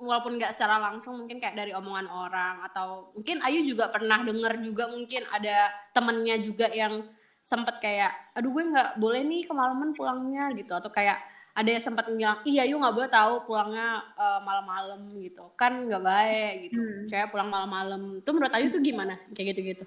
walaupun 0.00 0.40
nggak 0.40 0.50
secara 0.50 0.82
langsung 0.82 1.14
mungkin 1.20 1.38
kayak 1.38 1.54
dari 1.54 1.70
omongan 1.70 2.10
orang 2.10 2.66
atau 2.66 3.14
mungkin 3.14 3.38
Ayu 3.46 3.62
juga 3.62 3.94
pernah 3.94 4.24
denger 4.26 4.58
juga 4.64 4.90
mungkin 4.90 5.22
ada 5.30 5.70
temennya 5.94 6.42
juga 6.42 6.66
yang 6.74 7.06
sempet 7.46 7.78
kayak 7.78 8.34
aduh 8.34 8.50
gue 8.50 8.64
nggak 8.74 8.90
boleh 8.98 9.22
nih 9.22 9.42
kemalaman 9.46 9.94
pulangnya 9.94 10.50
gitu 10.58 10.74
atau 10.74 10.90
kayak 10.90 11.22
ada 11.50 11.68
yang 11.68 11.82
sempat 11.82 12.06
bilang 12.06 12.38
iya 12.42 12.62
Ayu 12.62 12.76
nggak 12.76 12.94
boleh 12.94 13.10
tahu 13.10 13.32
pulangnya 13.44 13.88
eh, 14.14 14.40
malam-malam 14.40 15.00
gitu 15.16 15.50
kan 15.54 15.72
nggak 15.84 16.02
baik 16.02 16.54
gitu 16.64 16.78
Hmm. 16.78 17.00
cewek 17.06 17.28
pulang 17.28 17.48
malam-malam 17.48 18.18
itu 18.18 18.30
menurut 18.30 18.54
Ayu 18.54 18.66
tuh 18.68 18.78
gimana 18.78 19.18
kayak 19.32 19.52
gitu-gitu 19.52 19.84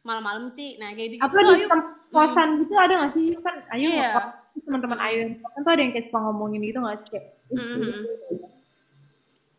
malam-malam 0.00 0.46
sih 0.48 0.78
nah 0.78 0.90
kayak 0.90 1.18
gitu 1.18 1.22
Apa 1.22 1.34
di 1.36 1.52
Ayu 1.52 1.66
kosan 2.08 2.48
gitu 2.62 2.72
ada 2.72 2.94
nggak 2.96 3.12
sih? 3.12 3.26
Kan 3.42 3.56
Ayu 3.74 3.86
Iya. 3.90 4.08
ngekos, 4.08 4.26
teman-teman 4.62 4.98
Ayu 5.02 5.18
kosan 5.36 5.60
tuh 5.60 5.72
ada 5.74 5.82
yang 5.82 5.92
kayak 5.92 6.04
suka 6.06 6.18
ngomongin 6.22 6.60
gitu 6.62 6.78
nggak 6.78 6.96
sih? 6.96 7.08
Kayak, 7.10 7.26
"Ih, 7.50 7.58
Mhm. 7.58 8.02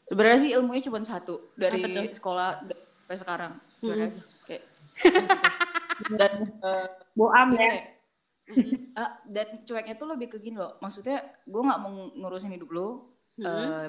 Sebenarnya 0.08 0.40
sih 0.40 0.52
ilmunya 0.56 0.82
cuma 0.82 1.04
satu 1.04 1.52
dari 1.54 1.84
tuh? 1.84 2.16
sekolah 2.16 2.64
sampai 2.64 3.18
sekarang. 3.20 3.52
Aja. 3.84 4.08
Kayak 4.48 4.64
dan 6.16 6.34
eh, 6.64 6.88
Boam 7.12 7.50
ya. 7.54 7.97
Deh. 8.48 8.96
Ah, 8.96 9.20
dan 9.28 9.60
cueknya 9.62 9.96
tuh 9.96 10.08
lebih 10.10 10.28
ke 10.32 10.38
gini 10.40 10.56
loh. 10.56 10.80
Maksudnya 10.80 11.20
gue 11.44 11.62
nggak 11.62 11.80
mau 11.80 11.92
ngurusin 12.16 12.54
hidup 12.56 12.70
lo. 12.72 12.88
eh 13.38 13.88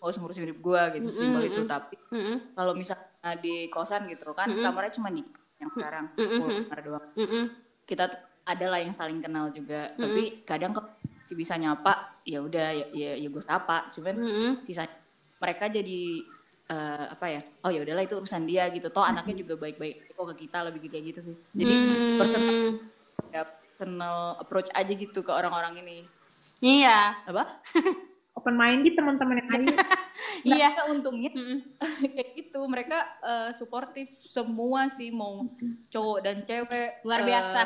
gak 0.00 0.08
usah 0.08 0.20
ngurusin 0.24 0.48
hidup 0.48 0.58
gue 0.64 0.82
gitu 0.96 1.08
Mm-mm, 1.12 1.20
simpel 1.20 1.42
itu 1.44 1.60
tapi 1.68 1.96
Mm-mm. 2.08 2.56
kalau 2.56 2.72
misalnya 2.72 3.36
di 3.36 3.68
kosan 3.68 4.08
gitu 4.08 4.32
kan 4.32 4.48
Mm-mm. 4.48 4.64
kamarnya 4.64 4.96
cuma 4.96 5.12
di 5.12 5.20
yang 5.60 5.68
sekarang 5.68 6.08
Mm-mm. 6.16 6.40
10 6.40 6.64
kamar 6.64 6.80
doang 6.80 7.06
Mm-mm. 7.20 7.44
kita 7.84 8.08
tuh 8.08 8.16
ada 8.48 8.66
lah 8.72 8.80
yang 8.80 8.96
saling 8.96 9.20
kenal 9.20 9.52
juga 9.52 9.92
tapi 10.00 10.40
kadang 10.48 10.72
kok 10.72 10.96
si 11.28 11.36
bisa 11.36 11.60
nyapa 11.60 12.24
ya 12.24 12.40
udah 12.40 12.68
ya 12.72 12.86
ya, 12.96 13.10
ya 13.20 13.28
gue 13.28 13.44
sapa 13.44 13.92
cuman 13.92 14.16
Mm-mm. 14.16 14.50
sisa 14.64 14.88
mereka 15.36 15.68
jadi 15.68 16.00
eh, 16.72 17.06
apa 17.12 17.26
ya 17.36 17.40
oh 17.60 17.68
ya 17.68 17.84
udahlah 17.84 18.00
itu 18.08 18.16
urusan 18.16 18.48
dia 18.48 18.72
gitu 18.72 18.88
toh 18.88 19.04
anaknya 19.04 19.44
juga 19.44 19.60
baik-baik 19.60 20.08
kok 20.08 20.24
ke 20.32 20.48
kita 20.48 20.64
lebih 20.64 20.88
kayak 20.88 21.12
gitu 21.12 21.20
sih 21.28 21.36
jadi 21.52 21.74
Hmm. 21.76 22.16
personal 22.16 22.56
ya, 23.28 23.44
personal 23.80 24.36
approach 24.36 24.68
aja 24.76 24.92
gitu 24.92 25.24
ke 25.24 25.32
orang-orang 25.32 25.80
ini 25.80 25.98
Iya. 26.60 27.24
apa 27.24 27.48
Open 28.36 28.52
minded 28.54 28.92
teman-teman 28.94 29.40
yang 29.40 29.48
Ayu. 29.56 29.68
Iya. 30.46 30.68
Untungnya 30.92 31.32
Mm-mm. 31.32 31.80
kayak 32.14 32.30
gitu 32.36 32.60
mereka 32.68 33.08
eh, 33.24 33.50
suportif 33.56 34.12
semua 34.20 34.92
sih 34.92 35.08
mau 35.08 35.48
cowok 35.88 36.18
dan 36.20 36.44
cewek 36.44 37.00
Luar 37.02 37.24
eh, 37.24 37.26
biasa. 37.26 37.60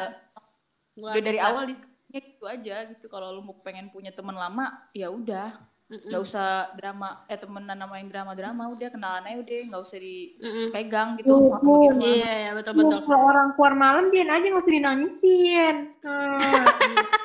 Luar 0.95 1.13
udah 1.19 1.23
dari 1.27 1.39
biasa. 1.39 1.51
awal 1.51 1.65
di 1.67 1.75
gitu 2.15 2.47
aja 2.47 2.87
gitu 2.95 3.11
kalau 3.11 3.35
lu 3.35 3.43
mau 3.43 3.59
pengen 3.59 3.91
punya 3.91 4.15
teman 4.15 4.39
lama 4.39 4.71
ya 4.95 5.11
udah 5.11 5.51
Mm-mm. 5.85 6.01
nggak 6.09 6.23
usah 6.25 6.73
drama 6.81 7.29
eh 7.29 7.37
temenan 7.37 7.77
nama 7.77 8.01
yang 8.01 8.09
drama 8.09 8.33
drama 8.33 8.73
udah 8.73 8.89
kenalan 8.89 9.29
aja 9.29 9.37
udah 9.45 9.61
nggak 9.69 9.83
usah 9.85 9.99
dipegang 10.01 11.21
gitu 11.21 11.29
gitu 11.29 11.53
mah. 11.53 11.61
Iya, 12.01 12.33
iya, 12.41 12.51
betul 12.57 12.73
betul. 12.81 13.05
Kalau 13.05 13.21
orang 13.21 13.53
keluar 13.53 13.75
malam 13.77 14.09
biarin 14.09 14.33
aja 14.33 14.47
nggak 14.49 14.65
usah 14.65 14.75
dinangisin. 14.81 15.77
Hmm. 16.01 16.41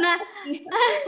Nah, 0.00 0.16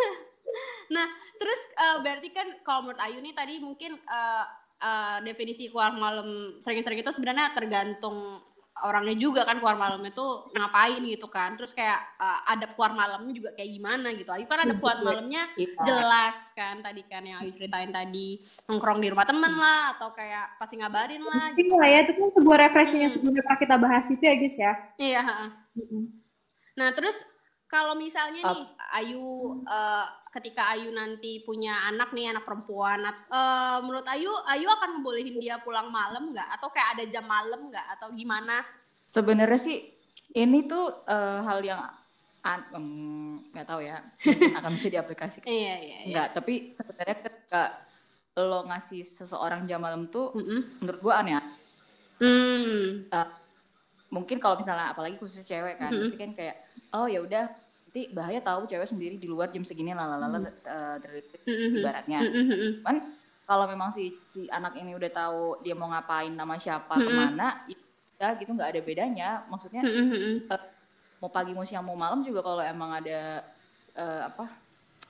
nah 0.95 1.07
terus 1.41 1.61
eh, 1.73 1.97
berarti 2.05 2.29
kan 2.31 2.47
kalau 2.61 2.87
menurut 2.87 3.01
Ayu 3.01 3.19
nih 3.25 3.35
tadi 3.35 3.55
mungkin 3.59 3.97
eh, 3.97 4.45
eh, 4.85 5.19
definisi 5.25 5.73
keluar 5.73 5.97
malam 5.97 6.59
sering-sering 6.61 7.01
itu 7.01 7.13
sebenarnya 7.13 7.57
tergantung 7.57 8.41
orangnya 8.83 9.15
juga 9.15 9.47
kan 9.47 9.59
keluar 9.59 9.79
malam 9.79 10.03
itu 10.03 10.27
ngapain 10.53 11.03
gitu 11.03 11.27
kan. 11.27 11.55
Terus 11.55 11.73
kayak 11.73 11.99
eh, 12.19 12.41
adab 12.51 12.75
keluar 12.75 12.93
malamnya 12.93 13.33
juga 13.33 13.51
kayak 13.55 13.71
gimana 13.71 14.09
gitu. 14.13 14.31
Ayu 14.31 14.47
kan 14.47 14.63
adab 14.63 14.79
keluar 14.79 14.99
malamnya 15.01 15.47
Iya. 15.55 15.75
jelas 15.83 16.51
kan 16.53 16.83
tadi 16.83 17.03
kan 17.07 17.23
yang 17.23 17.41
Ayu 17.43 17.51
ceritain 17.51 17.91
tadi. 17.91 18.43
Nongkrong 18.67 18.99
di 18.99 19.09
rumah 19.11 19.25
temen 19.25 19.53
lah 19.55 19.95
atau 19.95 20.11
kayak 20.13 20.57
pasti 20.57 20.79
ngabarin 20.79 21.23
lah 21.23 21.55
Penting 21.55 21.71
lah 21.75 21.89
ya, 21.89 21.99
itu 22.05 22.13
kan 22.19 22.31
sebuah 22.35 22.59
refreshing 22.69 23.01
yang 23.07 23.13
sebelumnya 23.13 23.43
pernah 23.45 23.61
kita 23.61 23.77
bahas 23.79 24.05
itu 24.09 24.23
ya 24.23 24.35
guys 24.35 24.57
ya. 24.57 24.73
iya. 24.99 25.23
Nah, 26.73 26.89
terus 26.97 27.21
kalau 27.73 27.97
misalnya 27.97 28.45
nih 28.53 28.69
Ayu 28.93 29.25
eh, 29.65 30.07
ketika 30.29 30.77
Ayu 30.77 30.93
nanti 30.93 31.41
punya 31.41 31.89
anak 31.89 32.13
nih, 32.13 32.29
anak 32.29 32.45
perempuan, 32.45 33.01
eh, 33.09 33.79
menurut 33.81 34.05
Ayu, 34.05 34.29
Ayu 34.45 34.69
akan 34.69 35.01
ngebolehin 35.01 35.41
dia 35.41 35.57
pulang 35.65 35.89
malam 35.89 36.37
nggak? 36.37 36.61
Atau 36.61 36.69
kayak 36.69 37.01
ada 37.01 37.05
jam 37.09 37.25
malam 37.25 37.73
nggak? 37.73 37.87
Atau 37.97 38.13
gimana? 38.13 38.61
sebenarnya 39.13 39.61
sih 39.61 39.93
ini 40.33 40.65
tuh 40.65 41.05
eh, 41.05 41.41
hal 41.45 41.61
yang 41.61 41.85
nggak 43.53 43.67
tahu 43.69 43.85
ya 43.85 44.01
akan 44.59 44.71
bisa 44.73 44.89
diaplikasikan 44.89 45.47
Iya, 45.47 45.75
iya, 45.79 45.99
iya. 46.03 46.11
nggak 46.11 46.29
tapi 46.33 46.75
sebenarnya 46.75 47.17
ketika 47.23 47.63
lo 48.41 48.65
ngasih 48.67 49.05
seseorang 49.05 49.69
jam 49.69 49.85
malam 49.85 50.09
tuh 50.09 50.33
Mm-mm. 50.33 50.81
menurut 50.81 51.01
gua 51.05 51.21
aneh 51.21 51.39
Hmm. 52.23 53.11
Eh, 53.11 53.29
mungkin 54.13 54.37
kalau 54.37 54.61
misalnya 54.61 54.93
apalagi 54.93 55.17
khusus 55.17 55.41
cewek 55.43 55.81
kan 55.81 55.89
pasti 55.89 56.17
kan 56.21 56.31
kayak 56.37 56.57
oh 56.93 57.09
ya 57.09 57.25
udah 57.25 57.49
nanti 57.93 58.09
bahaya 58.13 58.41
tahu 58.45 58.69
cewek 58.69 58.89
sendiri 58.89 59.17
di 59.17 59.25
luar 59.25 59.49
jam 59.49 59.65
segini 59.65 59.97
lalalala 59.97 60.49
eh, 60.49 60.97
terlilit 61.01 61.41
Mm-mm. 61.49 61.81
ibaratnya 61.81 62.21
Mm-mm. 62.21 62.71
cuman 62.85 62.97
kalau 63.49 63.65
memang 63.69 63.93
si 63.93 64.17
si 64.29 64.49
anak 64.53 64.77
ini 64.77 64.93
udah 64.97 65.11
tahu 65.13 65.41
dia 65.65 65.73
mau 65.73 65.89
ngapain 65.89 66.33
nama 66.33 66.57
siapa 66.61 66.93
Mm-mm. 66.97 67.09
ke 67.09 67.11
mana 67.13 67.49
ya 68.21 68.29
gitu 68.37 68.53
nggak 68.53 68.71
ada 68.77 68.81
bedanya 68.85 69.29
maksudnya 69.49 69.85
Mm-mm. 69.85 70.45
mau 71.21 71.33
pagi 71.33 71.57
mau 71.57 71.65
siang 71.65 71.85
mau 71.85 71.97
malam 71.97 72.21
juga 72.21 72.45
kalau 72.45 72.61
emang 72.61 72.97
ada 72.97 73.45
eh, 73.97 74.23
apa 74.29 74.49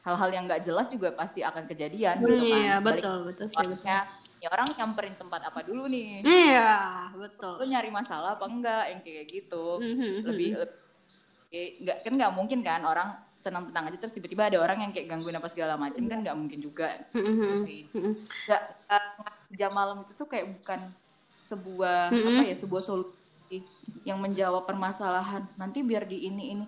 hal-hal 0.02 0.30
yang 0.34 0.44
nggak 0.50 0.62
jelas 0.66 0.90
juga 0.90 1.14
pasti 1.14 1.46
akan 1.46 1.70
kejadian 1.70 2.18
gitu 2.26 2.42
kan. 2.42 2.58
Iya, 2.58 2.74
Balik 2.82 3.02
betul, 3.02 3.18
betul 3.30 3.46
sih, 3.46 3.58
betul. 3.62 4.02
Ya 4.42 4.48
orang 4.50 4.68
nyamperin 4.74 5.14
tempat 5.14 5.40
apa 5.46 5.62
dulu 5.62 5.86
nih? 5.86 6.26
Iya, 6.26 7.14
betul. 7.14 7.62
Lu 7.62 7.64
nyari 7.70 7.90
masalah 7.94 8.34
apa 8.34 8.44
enggak 8.50 8.84
yang 8.90 9.00
kayak 9.06 9.26
gitu? 9.30 9.78
Mhm, 9.78 10.26
Lebih 10.26 10.48
lebih 10.58 11.64
nggak 11.84 11.96
kan 12.02 12.12
nggak 12.16 12.32
mungkin 12.34 12.60
kan 12.64 12.82
orang 12.82 13.08
tenang-tenang 13.42 13.90
aja 13.90 13.98
terus 14.00 14.14
tiba-tiba 14.16 14.48
ada 14.48 14.58
orang 14.62 14.86
yang 14.86 14.90
kayak 14.94 15.10
gangguin 15.10 15.36
apa 15.36 15.50
segala 15.50 15.74
macem 15.76 16.06
kan 16.08 16.22
nggak 16.24 16.36
mungkin 16.38 16.58
juga 16.62 16.96
Mhm, 17.12 17.28
gitu 17.38 17.54
sih. 17.66 17.80
mhm. 17.92 18.12
Nggak 18.48 18.62
eh, 18.88 19.06
jam 19.58 19.70
malam 19.74 19.96
itu 20.06 20.12
tuh 20.16 20.26
kayak 20.30 20.46
bukan 20.58 20.80
sebuah 21.42 21.98
Mhm. 22.10 22.28
apa 22.38 22.42
ya 22.48 22.54
sebuah 22.56 22.82
solusi 22.82 23.58
yang 24.06 24.18
menjawab 24.22 24.64
permasalahan 24.64 25.44
nanti 25.58 25.82
biar 25.84 26.06
di 26.08 26.24
ini 26.30 26.54
ini 26.56 26.66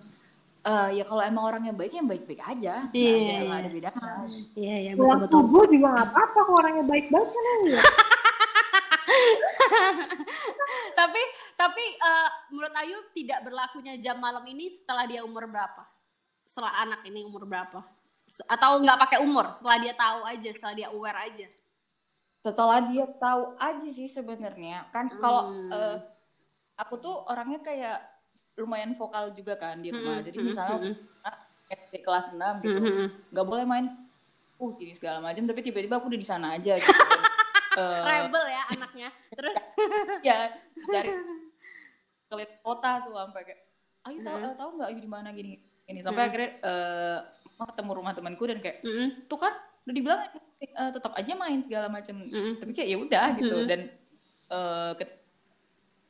Eh, 0.65 0.89
ya 0.91 1.05
kalau 1.05 1.21
emang 1.21 1.45
orangnya 1.45 1.71
baik 1.71 1.93
ya 1.93 2.01
baik-baik 2.01 2.41
aja 2.41 2.89
nggak 2.89 2.91
Iya, 2.91 3.13
ada, 3.13 3.21
nggak 3.21 3.45
iya. 3.45 3.55
ada 3.55 3.69
bedanya 3.69 4.11
Iya, 4.57 4.75
iya, 4.81 4.91
Pulang 4.93 5.21
betul, 5.21 5.21
betul. 5.21 5.39
subuh 5.45 5.63
juga 5.69 5.87
nggak 5.93 6.07
apa-apa 6.09 6.39
kok 6.41 6.55
orangnya 6.57 6.83
baik-baik 6.83 7.29
kan 7.29 7.59
ya. 7.63 7.81
tapi 10.95 11.21
tapi 11.55 11.83
eh, 11.95 12.29
menurut 12.49 12.73
Ayu 12.75 12.97
tidak 13.11 13.39
berlakunya 13.41 13.93
jam 13.99 14.17
malam 14.17 14.43
ini 14.45 14.67
setelah 14.67 15.03
dia 15.05 15.21
umur 15.21 15.45
berapa? 15.45 15.83
Setelah 16.43 16.71
anak 16.81 16.99
ini 17.03 17.21
umur 17.21 17.43
berapa? 17.43 17.79
Atau 18.47 18.81
nggak 18.81 18.97
pakai 18.99 19.17
umur? 19.21 19.51
Setelah 19.53 19.77
dia 19.79 19.93
tahu 19.93 20.19
aja, 20.23 20.49
setelah 20.49 20.73
dia 20.75 20.87
aware 20.89 21.19
aja. 21.21 21.47
setelah 22.41 22.77
dia 22.85 23.03
tahu 23.11 23.57
aja 23.57 23.89
sih 23.89 24.05
sebenarnya 24.05 24.85
kan 24.89 25.11
kalau 25.11 25.49
Hmm. 25.49 25.71
eh, 25.71 25.97
aku 26.75 26.95
tuh 26.95 27.15
orangnya 27.25 27.59
kayak 27.59 27.99
lumayan 28.57 28.95
vokal 28.95 29.31
juga 29.31 29.55
kan 29.55 29.77
di 29.77 29.89
rumah 29.89 30.19
jadi 30.19 30.37
misalnya 30.37 30.79
hmm, 30.81 30.95
ah, 31.21 31.35
SD 31.67 31.99
kelas 31.99 32.31
6 32.31 32.39
gitu 32.61 32.77
Mhm, 32.77 32.87
mhm. 32.87 33.07
nggak 33.29 33.45
boleh 33.45 33.63
main 33.63 33.85
uh 34.55 34.71
gini 34.73 34.93
segala 34.93 35.19
macam 35.19 35.43
tapi 35.43 35.59
tiba-tiba 35.61 35.95
aku 35.95 36.07
udah 36.07 36.17
di 36.17 36.25
sana 36.25 36.55
aja 36.55 36.75
gitu 36.75 36.87
Eh, 37.75 38.01
Rebel 38.01 38.39
ya 38.47 38.63
anaknya. 38.71 39.11
Terus 39.29 39.59
ya 40.23 40.47
dari 40.87 41.11
kelit 42.25 42.51
kota 42.61 43.03
tuh 43.03 43.11
sampai 43.11 43.43
kayak 43.43 43.61
ayo 44.05 44.17
tahu 44.21 44.31
Hmm. 44.31 44.45
eh, 44.45 44.55
tahu 44.55 44.69
nggak 44.73 44.87
ayo 44.87 44.97
di 44.97 45.11
mana 45.11 45.29
gini 45.29 45.51
gini 45.83 45.99
sampai 45.99 46.23
akhirnya 46.23 46.49
eh 46.63 47.17
mau 47.55 47.67
ketemu 47.67 47.91
rumah 47.93 48.13
temanku 48.13 48.43
dan 48.45 48.59
kayak 48.59 48.79
mm, 48.79 49.27
tuh 49.27 49.35
kan 49.37 49.51
udah 49.83 49.91
dibilang 49.91 50.23
eh, 50.57 50.89
tetap 50.89 51.11
aja 51.13 51.33
main 51.35 51.59
segala 51.59 51.91
macam 51.91 52.15
Mm-mm. 52.17 52.55
tapi 52.57 52.71
kayak 52.71 52.89
ya 52.89 52.97
udah 52.97 53.25
gitu 53.35 53.51
Mm-mm. 53.53 53.67
dan 53.67 53.79
eh, 54.47 54.91
ket- 54.95 55.19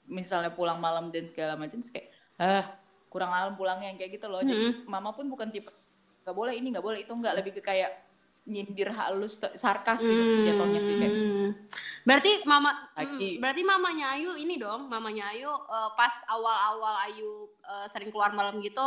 misalnya 0.05 0.53
pulang 0.53 0.77
malam 0.77 1.09
dan 1.09 1.25
segala 1.25 1.57
macam 1.57 1.81
terus 1.81 1.89
kayak 1.89 2.13
ah 2.37 2.65
kurang 3.07 3.31
malam 3.31 3.53
pulangnya 3.55 3.87
yang 3.89 3.97
kayak 3.97 4.19
gitu 4.19 4.27
loh 4.27 4.43
jadi 4.43 4.55
mama 4.85 5.15
pun 5.15 5.25
bukan 5.25 5.47
tipe 5.47 5.71
nggak 6.23 6.35
boleh 6.35 6.53
ini 6.53 6.67
nggak 6.73 6.83
boleh 6.83 6.99
itu 7.01 7.11
nggak 7.11 7.35
lebih 7.37 7.51
ke 7.55 7.61
kayak 7.63 7.91
nyindir 8.45 8.91
halus 8.91 9.41
sarkas 9.55 10.03
gitu 10.03 10.21
Hmm. 10.21 10.43
jatuhnya 10.43 10.79
sih 10.79 10.95
kayak 10.95 11.15
Berarti 12.05 12.45
mama 12.45 12.93
hmm, 12.93 13.41
berarti 13.41 13.65
mamanya 13.65 14.13
Ayu 14.13 14.37
ini 14.37 14.61
dong, 14.61 14.85
mamanya 14.85 15.33
Ayu 15.33 15.49
eh, 15.49 15.89
pas 15.97 16.13
awal-awal 16.29 17.01
Ayu 17.09 17.49
eh, 17.65 17.87
sering 17.89 18.13
keluar 18.13 18.29
malam 18.29 18.61
gitu 18.61 18.83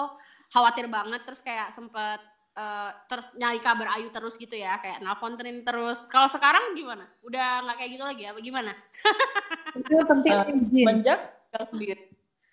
khawatir 0.55 0.87
banget 0.87 1.27
terus 1.27 1.43
kayak 1.43 1.75
sempet 1.75 2.23
eh, 2.55 2.91
terus 3.11 3.35
nyari 3.35 3.59
kabar 3.59 3.99
Ayu 3.99 4.15
terus 4.15 4.39
gitu 4.39 4.55
ya, 4.55 4.79
kayak 4.79 5.03
nelfon 5.03 5.35
Trin 5.35 5.67
terus. 5.67 6.07
Kalau 6.07 6.31
sekarang 6.31 6.79
gimana? 6.79 7.11
Udah 7.27 7.67
nggak 7.67 7.77
kayak 7.83 7.91
gitu 7.91 8.05
lagi 8.07 8.23
apa 8.23 8.39
gimana? 8.39 8.73
Itu 9.83 9.99
penting 10.07 10.33
Eh, 10.39 10.55
izin. 10.55 10.85
menjak 10.87 11.21
sendiri 11.67 12.03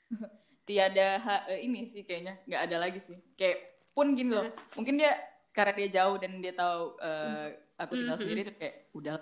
tiada 0.65 1.07
ha- 1.17 1.45
eh, 1.47 1.61
ini 1.61 1.85
sih 1.85 2.01
kayaknya 2.01 2.41
nggak 2.43 2.61
ada 2.63 2.77
lagi 2.79 2.99
sih 2.99 3.17
kayak 3.33 3.57
pun 3.91 4.11
gini 4.11 4.33
loh 4.33 4.45
mungkin 4.73 4.97
dia 4.97 5.13
karena 5.49 5.71
dia 5.73 5.89
jauh 5.95 6.17
dan 6.17 6.37
dia 6.37 6.51
tahu 6.51 6.97
eh, 6.99 7.47
aku 7.75 7.91
tinggal 7.93 8.13
Mhm. 8.13 8.21
sendiri 8.21 8.41
terus 8.43 8.57
kayak 8.57 8.75
udah 8.91 9.15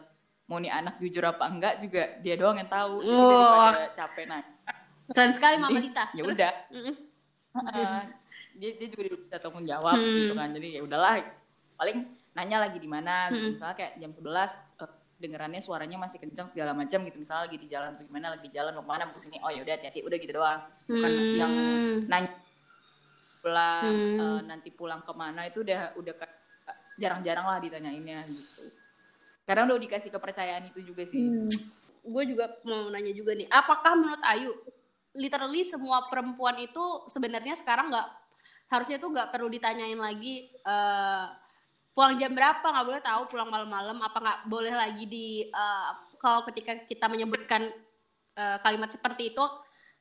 mau 0.46 0.58
nih 0.58 0.72
anak 0.72 0.96
jujur 0.98 1.22
apa 1.22 1.44
enggak 1.46 1.74
juga 1.80 2.04
dia 2.20 2.36
doang 2.36 2.58
yang 2.58 2.68
tahu 2.68 3.00
daripada 3.00 3.84
capek 3.94 4.26
nanya 4.26 4.52
Keren 5.06 5.30
sekali 5.30 5.56
Mama 5.58 5.78
Lita. 5.78 6.08
ya 6.12 6.24
udah. 6.24 6.52
Heeh. 7.54 8.02
dia 8.54 8.72
dia 8.78 8.88
juga 8.88 9.04
bisa 9.20 9.36
tanggung 9.36 9.64
jawab 9.64 9.94
Hmm. 9.94 10.16
gitu 10.22 10.34
kan 10.34 10.50
jadi 10.50 10.68
ya 10.74 10.82
udahlah 10.82 11.22
paling 11.76 11.98
nanya 12.32 12.58
lagi 12.62 12.78
di 12.78 12.88
mana 12.88 13.28
gitu. 13.28 13.42
Hmm. 13.42 13.52
misalnya 13.52 13.76
kayak 13.76 13.94
jam 13.98 14.12
11 14.12 14.52
eh, 14.80 14.92
dengerannya 15.24 15.64
suaranya 15.64 15.96
masih 15.96 16.20
kencang 16.20 16.52
segala 16.52 16.76
macam 16.76 17.00
gitu 17.08 17.16
misalnya 17.16 17.48
lagi 17.48 17.58
di 17.58 17.68
jalan 17.72 17.96
atau 17.96 18.04
gimana 18.04 18.28
lagi 18.36 18.52
di 18.52 18.54
jalan 18.54 18.76
mau 18.76 18.84
ke 18.84 18.90
mana 18.92 19.04
mau 19.08 19.16
ke 19.16 19.22
sini 19.24 19.40
oh 19.40 19.48
ya 19.48 19.64
udah 19.64 19.74
hati-hati 19.80 20.00
udah 20.04 20.18
gitu 20.20 20.34
doang 20.36 20.62
bukan 20.84 21.12
Hmm. 21.16 21.36
yang 21.40 21.52
nanya 22.12 22.32
pulang 23.40 23.84
Hmm. 23.84 24.20
eh, 24.20 24.40
nanti 24.44 24.70
pulang 24.72 25.02
ke 25.02 25.14
mana 25.16 25.48
itu 25.48 25.64
udah 25.64 25.96
udah 25.96 26.14
jarang-jarang 26.96 27.48
lah 27.48 27.58
ditanyainnya 27.58 28.28
gitu 28.28 28.68
karena 29.44 29.68
udah 29.68 29.80
dikasih 29.80 30.12
kepercayaan 30.12 30.68
itu 30.68 30.84
juga 30.84 31.04
sih 31.08 31.24
Hmm. 31.24 31.48
gue 32.04 32.24
juga 32.28 32.52
mau 32.68 32.92
nanya 32.92 33.16
juga 33.16 33.32
nih, 33.32 33.48
apakah 33.48 33.96
menurut 33.96 34.20
Ayu, 34.28 34.52
literally 35.16 35.64
semua 35.64 36.12
perempuan 36.12 36.60
itu 36.60 36.84
sebenarnya 37.08 37.56
sekarang 37.56 37.88
nggak 37.88 38.08
harusnya 38.68 39.00
tuh 39.00 39.08
nggak 39.08 39.32
perlu 39.32 39.48
ditanyain 39.48 39.96
lagi 39.96 40.52
eh, 40.52 41.26
pulang 41.94 42.18
jam 42.18 42.34
berapa 42.34 42.66
nggak 42.66 42.88
boleh 42.90 43.02
tahu 43.06 43.22
pulang 43.30 43.50
malam-malam 43.54 43.98
apa 44.02 44.18
nggak 44.18 44.40
boleh 44.50 44.74
lagi 44.74 45.06
di 45.06 45.28
eh, 45.46 45.90
kalau 46.18 46.42
ketika 46.50 46.84
kita 46.90 47.06
menyebutkan 47.06 47.70
eh, 48.34 48.58
kalimat 48.66 48.90
seperti 48.90 49.32
itu 49.32 49.46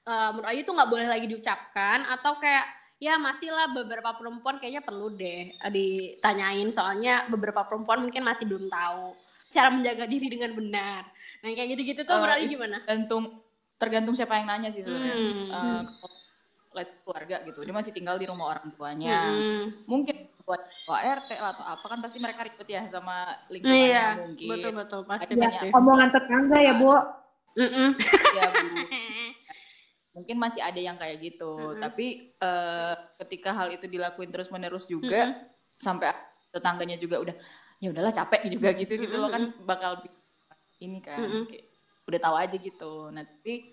eh, 0.08 0.28
menurut 0.32 0.48
Ayu 0.48 0.64
tuh 0.64 0.74
nggak 0.74 0.90
boleh 0.90 1.06
lagi 1.08 1.26
diucapkan 1.28 2.08
atau 2.08 2.40
kayak 2.40 2.64
ya 3.02 3.18
masih 3.18 3.50
lah 3.50 3.68
beberapa 3.74 4.14
perempuan 4.16 4.56
kayaknya 4.56 4.80
perlu 4.80 5.12
deh 5.12 5.52
eh, 5.52 5.70
ditanyain 5.70 6.68
soalnya 6.72 7.28
beberapa 7.28 7.60
perempuan 7.68 8.00
mungkin 8.00 8.24
masih 8.24 8.48
belum 8.48 8.72
tahu 8.72 9.12
cara 9.52 9.68
menjaga 9.68 10.08
diri 10.08 10.32
dengan 10.32 10.56
benar. 10.56 11.04
Nah 11.44 11.48
kayak 11.52 11.76
gitu-gitu 11.76 12.08
tuh 12.08 12.16
Ayu 12.24 12.48
itu 12.48 12.56
gimana? 12.56 12.80
tergantung 12.88 13.44
tergantung 13.76 14.14
siapa 14.16 14.40
yang 14.40 14.48
nanya 14.48 14.70
sih 14.72 14.80
sebenarnya 14.80 15.12
Hmm. 15.12 15.50
Eh, 15.52 15.82
lihat 16.74 16.90
keluarga 17.04 17.36
gitu 17.44 17.60
dia 17.62 17.74
masih 17.74 17.92
tinggal 17.92 18.16
di 18.16 18.26
rumah 18.26 18.56
orang 18.56 18.72
tuanya 18.72 19.18
Hmm. 19.32 19.64
mungkin 19.84 20.28
buat 20.42 20.58
RT 20.88 21.30
lah 21.38 21.54
atau 21.54 21.64
apa 21.64 21.86
kan 21.86 21.98
pasti 22.02 22.18
mereka 22.18 22.42
ribet 22.42 22.66
ya 22.66 22.82
sama 22.90 23.30
lingkungannya 23.46 23.86
Iya, 23.86 24.06
mungkin 24.18 24.48
betul 24.50 24.72
betul 24.74 25.00
pasti 25.06 25.32
pasti. 25.38 25.66
Omongan 25.70 26.08
tetangga 26.10 26.58
ya, 26.58 26.72
Bu. 26.74 26.90
Mm-mm. 27.54 27.88
ya 28.34 28.46
Bu. 28.50 28.66
mungkin 30.12 30.36
masih 30.36 30.60
ada 30.60 30.76
yang 30.76 30.96
kayak 31.00 31.24
gitu 31.24 31.52
Mm-mm. 31.56 31.80
tapi 31.80 32.36
eh, 32.36 32.94
ketika 33.24 33.56
hal 33.56 33.72
itu 33.72 33.88
dilakuin 33.88 34.28
terus 34.28 34.52
menerus 34.52 34.84
juga 34.84 35.40
sampai 35.80 36.12
tetangganya 36.52 37.00
juga 37.00 37.16
udah 37.22 37.36
ya 37.80 37.88
udahlah 37.90 38.12
capek 38.12 38.44
juga 38.52 38.76
gitu 38.76 39.00
gitu 39.00 39.16
loh 39.16 39.32
kan 39.32 39.56
bakal 39.64 40.04
ini 40.84 41.00
kan 41.00 41.16
Mm-mm. 41.16 41.48
kayak, 41.48 41.64
udah 42.04 42.20
tahu 42.20 42.36
aja 42.36 42.56
gitu 42.60 42.92
nah 43.08 43.24
tapi 43.24 43.72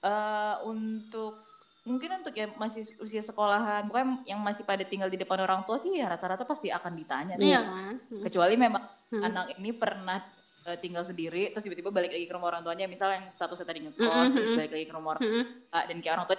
eh, 0.00 0.54
untuk 0.62 1.42
mungkin 1.82 2.12
untuk 2.14 2.32
yang 2.32 2.52
masih 2.54 2.84
usia 2.98 3.20
sekolahan 3.20 3.84
bukan 3.84 4.20
yang 4.24 4.36
masih 4.38 4.62
pada 4.62 4.82
tinggal 4.82 5.06
di 5.06 5.16
depan 5.16 5.40
orang 5.40 5.64
tua 5.64 5.76
sih 5.76 5.90
ya 5.90 6.06
rata-rata 6.06 6.44
pasti 6.44 6.68
akan 6.68 6.92
ditanya 6.94 7.34
sih 7.34 7.48
Iya 7.48 7.60
kan? 7.62 7.94
Mm. 8.06 8.22
kecuali 8.22 8.54
memang 8.54 8.84
Hmm. 9.10 9.26
anak 9.26 9.58
ini 9.58 9.70
pernah 9.72 10.22
eh, 10.62 10.78
tinggal 10.78 11.02
sendiri 11.02 11.50
terus 11.50 11.64
tiba-tiba 11.64 11.90
balik 11.90 12.10
lagi 12.10 12.24
ke 12.24 12.32
rumah 12.32 12.46
orang 12.48 12.62
tuanya 12.62 12.86
misalnya 12.86 13.18
yang 13.18 13.26
statusnya 13.30 13.66
tadi 13.66 13.82
ngekos 13.82 13.98
Mm-mm, 14.06 14.30
terus 14.30 14.46
mm-mm. 14.46 14.58
balik 14.60 14.70
lagi 14.70 14.86
ke 14.86 14.94
rumah 14.94 15.10
orang 15.10 15.22
tua 15.24 15.80
dan 15.82 15.96
kayak 15.98 16.14
orang 16.14 16.26
tua 16.26 16.38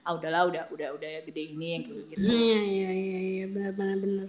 ah 0.00 0.12
udahlah 0.12 0.42
udah 0.44 0.62
udah 0.70 0.88
udah 0.90 1.10
gede 1.22 1.42
ini 1.50 1.66
yang 1.70 1.82
kayak 1.84 2.04
gitu 2.08 2.24
Iya 2.24 2.58
iya 2.58 2.90
iya 2.90 3.18
iya 3.20 3.44
benar 3.46 3.72
benar 3.72 3.96
benar. 3.96 4.28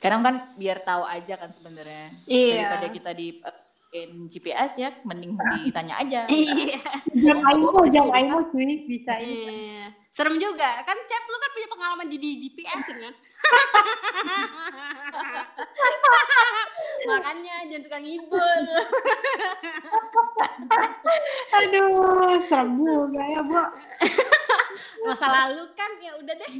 kadang 0.00 0.22
kan 0.22 0.34
biar 0.56 0.78
tahu 0.80 1.02
aja 1.04 1.34
kan 1.36 1.50
sebenarnya 1.50 2.06
Iya. 2.24 2.54
daripada 2.56 2.86
kita 2.88 3.10
di 3.12 3.26
eh, 3.36 3.56
in 3.90 4.26
GPS 4.26 4.78
ya 4.78 4.94
mending 5.02 5.34
ditanya 5.66 5.98
aja 5.98 6.20
Iya. 6.30 6.78
Jam 7.10 7.42
Aimo, 7.42 7.82
jam 7.88 8.06
Aimo 8.08 8.46
cuy, 8.48 8.86
bisa. 8.86 9.18
Iya. 9.18 9.90
Serem 10.10 10.38
juga. 10.38 10.82
Kan 10.82 10.94
Cep 10.96 11.24
lu 11.24 11.36
kan 11.36 11.50
punya 11.50 11.68
pengalaman 11.68 12.06
jadi 12.06 12.28
GPS 12.38 12.86
kan? 12.88 13.14
Makanya 17.00 17.54
jangan 17.66 17.82
suka 17.82 17.98
ngibul. 17.98 18.40
Aduh, 21.56 22.38
serem 22.40 22.70
juga 22.78 23.22
ya, 23.24 23.40
Bu. 23.42 23.58
Masa 25.02 25.26
lalu 25.26 25.62
kan 25.74 25.90
ya 25.98 26.12
udah 26.14 26.34
deh. 26.36 26.52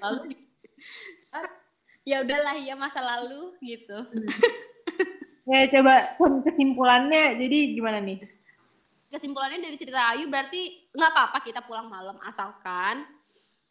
lalu 0.00 0.20
di- 0.26 0.42
Ya 2.04 2.20
udahlah 2.20 2.52
ya 2.58 2.74
masa 2.74 3.00
lalu 3.00 3.54
gitu. 3.62 3.96
Ya 5.44 5.68
coba 5.68 5.94
kesimpulannya, 6.44 7.36
jadi 7.36 7.58
gimana 7.76 8.00
nih? 8.00 8.24
kesimpulannya 9.14 9.62
dari 9.62 9.78
cerita 9.78 10.10
Ayu 10.10 10.26
berarti 10.26 10.90
nggak 10.90 11.10
apa-apa 11.14 11.38
kita 11.46 11.62
pulang 11.62 11.86
malam 11.86 12.18
asalkan 12.26 13.06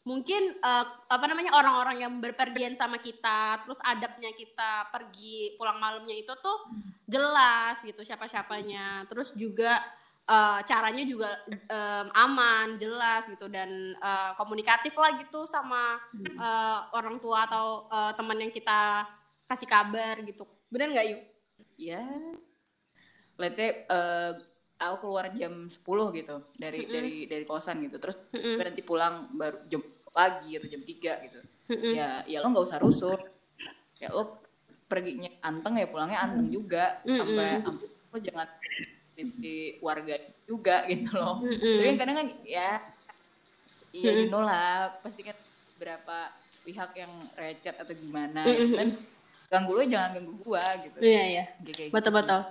mungkin 0.07 0.39
eh, 0.55 0.86
apa 1.12 1.25
namanya 1.27 1.51
orang-orang 1.59 2.07
yang 2.07 2.13
berpergian 2.23 2.79
sama 2.79 3.03
kita 3.03 3.59
terus 3.67 3.83
adabnya 3.83 4.31
kita 4.31 4.88
pergi 4.88 5.59
pulang 5.59 5.83
malamnya 5.83 6.15
itu 6.15 6.31
tuh 6.39 6.71
jelas 7.03 7.83
gitu 7.83 7.99
siapa-siapanya 8.07 9.03
terus 9.12 9.36
juga 9.36 9.83
uh, 10.27 10.63
caranya 10.63 11.03
juga 11.03 11.36
um, 11.67 12.07
aman, 12.15 12.79
jelas 12.79 13.27
gitu 13.27 13.51
dan 13.51 13.95
uh, 13.99 14.31
komunikatif 14.39 14.95
lah 14.95 15.19
gitu 15.19 15.43
sama 15.43 15.99
uh, 16.39 16.88
orang 16.95 17.19
tua 17.19 17.43
atau 17.43 17.91
uh, 17.91 18.15
teman 18.15 18.39
yang 18.39 18.51
kita 18.51 19.03
kasih 19.51 19.67
kabar 19.67 20.15
gitu. 20.23 20.47
Bener 20.71 20.95
nggak 20.95 21.07
yuk? 21.12 21.21
Ya, 21.84 22.04
let's 23.36 23.60
say 23.60 23.84
uh, 23.91 24.39
aku 24.80 25.08
keluar 25.08 25.28
jam 25.36 25.67
10 25.67 25.84
gitu 26.15 26.36
dari 26.56 26.80
mm 26.80 26.88
-hmm. 26.88 26.93
dari 26.96 27.13
dari 27.28 27.43
kosan 27.43 27.84
gitu, 27.84 28.00
terus 28.00 28.15
mm 28.32 28.39
-hmm. 28.39 28.56
berhenti 28.56 28.84
pulang 28.88 29.28
baru 29.36 29.67
jam 29.67 29.84
pagi 30.15 30.56
atau 30.56 30.67
jam 30.72 30.80
3 30.80 31.26
gitu. 31.28 31.39
Mm 31.43 31.76
-hmm. 31.76 31.91
Ya, 31.91 32.10
ya 32.24 32.38
lo 32.39 32.48
nggak 32.56 32.65
usah 32.72 32.80
rusuh. 32.80 33.19
Ya 34.00 34.15
lo 34.15 34.39
perginya 34.88 35.28
anteng 35.43 35.76
ya 35.76 35.91
pulangnya 35.91 36.24
anteng 36.24 36.48
juga 36.48 37.04
mm 37.04 37.12
-hmm. 37.19 37.63
sampai 37.67 37.88
lo 37.91 38.17
jangan 38.24 38.48
di 39.17 39.78
warga 39.84 40.15
juga 40.48 40.88
gitu 40.91 41.12
loh. 41.19 41.43
Mm 41.43 41.52
-hmm. 41.52 41.76
Tapi 41.76 41.88
kan 41.91 41.98
kadang 42.00 42.15
kan 42.15 42.28
ya 42.48 42.69
iya 43.93 44.10
mm 44.10 44.15
-hmm. 44.15 44.24
you 44.24 44.32
know 44.32 44.39
lah 44.39 44.96
pasti 45.04 45.22
kan 45.28 45.36
berapa 45.76 46.32
pihak 46.63 46.96
yang 46.96 47.12
recet 47.36 47.76
atau 47.76 47.91
gimana 47.91 48.48
mm 48.48 48.56
-hmm. 48.56 48.89
Ganggu 49.54 49.72
lo 49.78 49.86
jangan 49.86 50.18
ganggu 50.18 50.34
gua 50.42 50.66
gitu. 50.82 50.98
Iya 50.98 51.24
iya. 51.30 51.46
Gitu 51.62 51.94
betul 51.94 52.18
betul. 52.18 52.42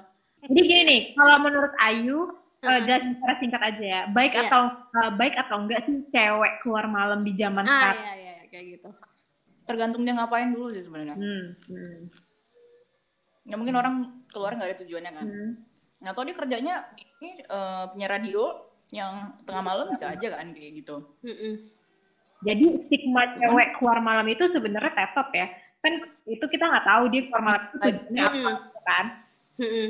Jadi 0.42 0.60
gini 0.62 0.82
nih, 0.86 1.00
kalau 1.18 1.36
menurut 1.42 1.74
Ayu 1.82 2.18
uh, 2.18 2.66
uh 2.66 2.78
secara 2.86 3.34
singkat 3.42 3.62
aja 3.62 3.82
ya, 3.82 4.00
baik 4.10 4.34
yeah. 4.38 4.46
atau 4.46 4.62
uh, 4.74 5.10
baik 5.18 5.34
atau 5.34 5.56
enggak 5.66 5.82
sih 5.86 6.06
cewek 6.14 6.62
keluar 6.62 6.86
malam 6.86 7.26
di 7.26 7.34
zaman 7.34 7.66
ah, 7.66 7.70
sekarang? 7.70 8.02
Iya 8.02 8.14
iya 8.14 8.34
kayak 8.50 8.64
gitu. 8.78 8.90
Tergantung 9.66 10.02
dia 10.06 10.14
ngapain 10.14 10.50
dulu 10.54 10.70
sih 10.74 10.82
sebenarnya. 10.82 11.14
Hmm, 11.18 11.46
hmm. 11.66 11.98
Ya 13.50 13.54
mungkin 13.58 13.74
orang 13.74 13.94
keluar 14.30 14.54
nggak 14.54 14.68
ada 14.70 14.78
tujuannya 14.82 15.12
kan. 15.14 15.26
Hmm 15.26 15.52
Nah, 16.02 16.10
atau 16.10 16.26
dia 16.26 16.34
kerjanya 16.34 16.74
ini 17.22 17.46
uh, 17.46 17.86
punya 17.94 18.10
radio 18.10 18.58
yang 18.90 19.38
tengah 19.46 19.62
malam 19.62 19.86
bisa 19.94 20.10
aja 20.10 20.34
kan 20.34 20.50
kayak 20.50 20.82
gitu. 20.82 21.06
Mm-mm. 21.22 21.70
Jadi 22.42 22.64
stigma 22.82 23.38
cewek 23.38 23.78
keluar 23.78 24.02
malam 24.02 24.26
itu 24.26 24.50
sebenarnya 24.50 24.90
tetap 24.90 25.30
ya. 25.30 25.46
Kan 25.78 26.10
itu 26.26 26.44
kita 26.46 26.64
nggak 26.70 26.86
tahu 26.86 27.04
dia 27.10 27.22
keluar 27.26 27.42
malam 27.42 27.62
itu 27.66 27.76
tujuannya 27.78 28.22
apa 28.22 28.50
gitu 28.54 28.80
kan. 28.82 29.06
Mm-mm. 29.58 29.88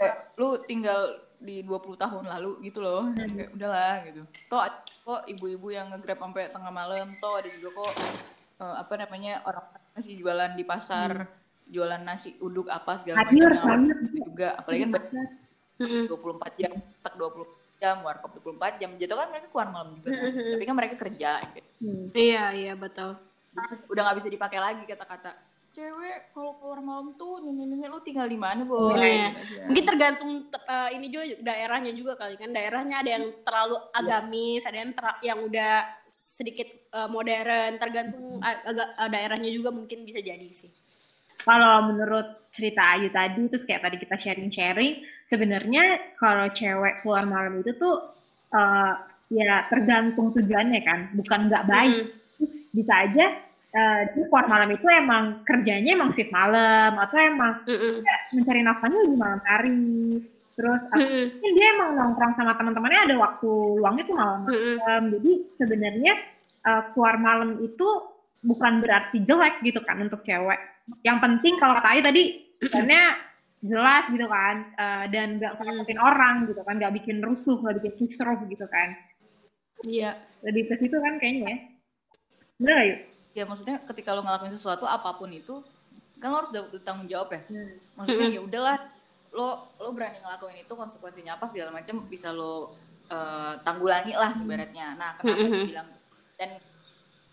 Kayak, 0.00 0.16
lu 0.40 0.48
tinggal 0.64 1.00
di 1.40 1.64
20 1.64 1.96
tahun 1.96 2.24
lalu 2.28 2.50
gitu 2.68 2.78
loh. 2.84 3.08
Hmm. 3.08 3.28
Kayak 3.36 3.50
udahlah 3.56 3.94
gitu. 4.08 4.22
Toh 4.48 4.62
kok 5.06 5.22
ibu-ibu 5.28 5.68
yang 5.72 5.88
nge-grab 5.92 6.20
sampai 6.20 6.52
tengah 6.52 6.72
malam, 6.72 7.06
toh 7.20 7.40
ada 7.40 7.48
juga 7.56 7.80
kok 7.80 7.92
uh, 8.60 8.76
apa 8.80 8.94
namanya 9.00 9.40
orang 9.46 9.64
masih 9.96 10.16
jualan 10.20 10.52
di 10.56 10.64
pasar. 10.64 11.10
Hmm 11.26 11.38
jualan 11.70 12.02
nasi 12.02 12.34
uduk 12.42 12.66
apa 12.66 13.00
segala 13.00 13.30
macam 13.30 13.80
juga 14.18 14.58
apalagi 14.58 14.90
kan 14.90 14.92
dua 16.10 16.18
puluh 16.18 16.34
empat 16.36 16.52
jam 16.58 16.72
tak 17.00 17.14
dua 17.14 17.30
puluh 17.30 17.48
jam 17.80 17.96
warkop 18.04 18.30
dua 18.36 18.42
puluh 18.42 18.56
empat 18.58 18.74
jam 18.82 18.90
jadi 18.98 19.12
kan 19.14 19.30
mereka 19.30 19.46
keluar 19.48 19.68
malam 19.70 19.96
juga 19.96 20.08
kan? 20.12 20.30
tapi 20.34 20.64
kan 20.66 20.76
mereka 20.76 20.94
kerja 20.98 21.30
gitu. 21.54 21.70
hmm. 21.80 22.04
iya 22.12 22.44
iya 22.52 22.72
betul 22.74 23.16
udah 23.90 24.02
nggak 24.06 24.18
bisa 24.22 24.30
dipakai 24.30 24.58
lagi 24.62 24.82
kata-kata. 24.86 25.34
Cewek 25.70 26.34
kalau 26.34 26.58
keluar 26.58 26.82
malam 26.82 27.14
tuh 27.14 27.46
nenek-nenek 27.46 27.94
lu 27.94 28.02
tinggal 28.02 28.26
di 28.26 28.34
mana 28.34 28.66
boy 28.66 28.98
iya. 28.98 29.38
mungkin 29.70 29.86
tergantung 29.86 30.50
uh, 30.50 30.90
ini 30.90 31.06
juga 31.14 31.30
daerahnya 31.46 31.94
juga 31.94 32.18
kali 32.18 32.34
kan. 32.34 32.50
Daerahnya 32.50 33.06
ada 33.06 33.10
yang 33.14 33.24
terlalu 33.46 33.78
agamis 33.94 34.66
ada 34.66 34.82
yang 34.82 34.90
ter 34.90 35.06
yang 35.22 35.38
udah 35.46 35.74
sedikit 36.10 36.66
uh, 36.90 37.06
modern. 37.06 37.78
Tergantung 37.78 38.42
agak 38.42 38.88
uh, 38.98 39.08
daerahnya 39.14 39.50
juga 39.54 39.70
mungkin 39.70 40.02
bisa 40.02 40.18
jadi 40.18 40.50
sih. 40.50 40.74
Kalau 41.38 41.86
menurut 41.86 42.50
cerita 42.50 42.98
Ayu 42.98 43.14
tadi 43.14 43.46
terus 43.46 43.62
kayak 43.62 43.86
tadi 43.86 43.96
kita 44.02 44.18
sharing-sharing 44.18 45.06
sebenarnya 45.30 46.18
kalau 46.18 46.50
cewek 46.50 47.06
keluar 47.06 47.30
malam 47.30 47.62
itu 47.62 47.78
tuh 47.78 48.10
uh, 48.50 48.92
ya 49.30 49.70
tergantung 49.70 50.34
tujuannya 50.34 50.82
kan. 50.82 51.14
Bukan 51.14 51.46
nggak 51.46 51.66
baik. 51.70 52.04
Hmm. 52.10 52.19
Bisa 52.70 52.94
aja 53.06 53.50
uh, 53.74 54.00
dia 54.14 54.24
keluar 54.26 54.46
malam 54.50 54.68
itu 54.74 54.86
emang 54.90 55.42
kerjanya 55.46 55.90
emang 55.94 56.10
shift 56.10 56.32
malam 56.34 56.98
atau 56.98 57.16
emang 57.18 57.62
mm 57.66 57.94
ya, 58.02 58.16
mencari 58.34 58.60
nafkahnya 58.62 59.00
di 59.06 59.16
malam 59.16 59.40
hari. 59.46 59.82
Terus 60.58 60.82
mm 60.92 61.08
-mm. 61.08 61.54
dia 61.56 61.66
emang 61.72 61.90
nongkrong 61.96 62.34
sama 62.36 62.52
teman-temannya 62.58 63.00
ada 63.08 63.14
waktu 63.16 63.50
luangnya 63.80 64.04
tuh 64.04 64.16
malam 64.16 64.38
malam. 64.44 64.52
Mm 64.52 64.76
-mm. 64.76 65.02
jadi 65.18 65.32
sebenarnya 65.56 66.14
uh, 66.66 66.82
keluar 66.92 67.16
malam 67.16 67.50
itu 67.64 67.88
bukan 68.40 68.80
berarti 68.80 69.20
jelek 69.24 69.60
gitu 69.64 69.80
kan 69.84 70.00
untuk 70.00 70.20
cewek. 70.24 70.60
Yang 71.06 71.18
penting 71.22 71.54
kalau 71.60 71.76
kata 71.78 71.88
Ayu 71.96 72.02
tadi 72.02 72.24
karena 72.60 73.16
jelas 73.60 74.08
gitu 74.08 74.24
kan 74.24 74.72
uh, 74.80 75.04
dan 75.12 75.36
nggak 75.36 75.60
ngikutin 75.60 76.00
orang 76.00 76.48
gitu 76.48 76.64
kan 76.64 76.80
nggak 76.80 76.96
bikin 76.96 77.20
rusuh 77.20 77.60
nggak 77.60 77.76
bikin 77.80 77.94
kisruh 78.00 78.40
gitu 78.48 78.66
kan. 78.68 78.96
Iya. 79.84 80.16
Lebih 80.44 80.72
ke 80.72 80.74
situ 80.80 80.96
kan 80.96 81.16
kayaknya 81.20 81.44
ya 81.48 81.56
gak 82.60 82.82
yuk 82.86 83.00
ya 83.34 83.44
maksudnya 83.46 83.76
ketika 83.88 84.12
lo 84.12 84.22
ngelakuin 84.26 84.52
sesuatu 84.52 84.84
apa 84.84 85.16
pun 85.16 85.30
itu 85.32 85.62
kan 86.20 86.28
lo 86.28 86.44
harus 86.44 86.52
dapat 86.52 86.76
tanggung 86.84 87.08
jawab 87.08 87.32
ya. 87.32 87.40
Hmm. 87.48 87.72
maksudnya 87.96 88.28
ya 88.28 88.40
udahlah 88.44 88.76
lo 89.30 89.70
lo 89.78 89.88
berani 89.94 90.18
ngelakuin 90.20 90.58
itu 90.60 90.72
konsekuensinya 90.74 91.38
apa 91.38 91.46
segala 91.48 91.70
macam 91.70 92.02
bisa 92.10 92.34
lo 92.34 92.74
uh, 93.10 93.54
tanggulangi 93.62 94.14
lah 94.14 94.34
ibaratnya. 94.34 94.98
Nah 94.98 95.14
kenapa 95.18 95.46
dibilang 95.46 95.88
dan 96.34 96.50